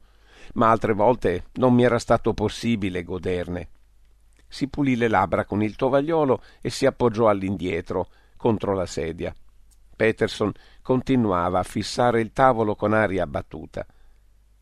ma 0.55 0.69
altre 0.69 0.93
volte 0.93 1.45
non 1.53 1.73
mi 1.73 1.83
era 1.83 1.99
stato 1.99 2.33
possibile 2.33 3.03
goderne. 3.03 3.69
Si 4.47 4.67
pulì 4.67 4.95
le 4.95 5.07
labbra 5.07 5.45
con 5.45 5.61
il 5.63 5.75
tovagliolo 5.75 6.41
e 6.61 6.69
si 6.69 6.85
appoggiò 6.85 7.27
all'indietro, 7.27 8.07
contro 8.37 8.73
la 8.73 8.85
sedia. 8.85 9.33
Peterson 9.95 10.51
continuava 10.81 11.59
a 11.59 11.63
fissare 11.63 12.21
il 12.21 12.31
tavolo 12.31 12.75
con 12.75 12.93
aria 12.93 13.23
abbattuta. 13.23 13.85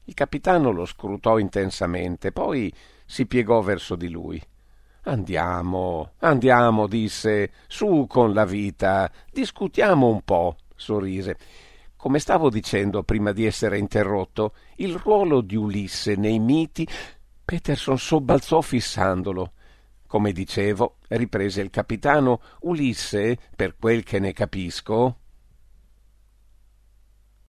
Il 0.05 0.13
capitano 0.13 0.71
lo 0.71 0.85
scrutò 0.85 1.37
intensamente, 1.37 2.31
poi 2.31 2.73
si 3.05 3.25
piegò 3.25 3.61
verso 3.61 3.95
di 3.95 4.09
lui. 4.09 4.41
Andiamo, 5.03 6.11
andiamo, 6.19 6.87
disse, 6.87 7.51
su 7.67 8.05
con 8.07 8.33
la 8.33 8.45
vita, 8.45 9.11
discutiamo 9.31 10.07
un 10.07 10.21
po', 10.23 10.57
sorrise. 10.75 11.37
Come 12.03 12.19
stavo 12.19 12.49
dicendo 12.49 13.03
prima 13.03 13.31
di 13.31 13.45
essere 13.45 13.77
interrotto, 13.77 14.55
il 14.75 14.97
ruolo 14.97 15.39
di 15.39 15.55
Ulisse 15.55 16.17
nei 16.17 16.37
miti. 16.37 16.85
Peterson 17.45 17.97
sobbalzò 17.97 18.59
fissandolo. 18.59 19.53
Come 20.05 20.33
dicevo, 20.33 20.97
riprese 21.07 21.61
il 21.61 21.69
capitano, 21.69 22.41
Ulisse, 22.63 23.37
per 23.55 23.77
quel 23.79 24.03
che 24.03 24.19
ne 24.19 24.33
capisco, 24.33 25.19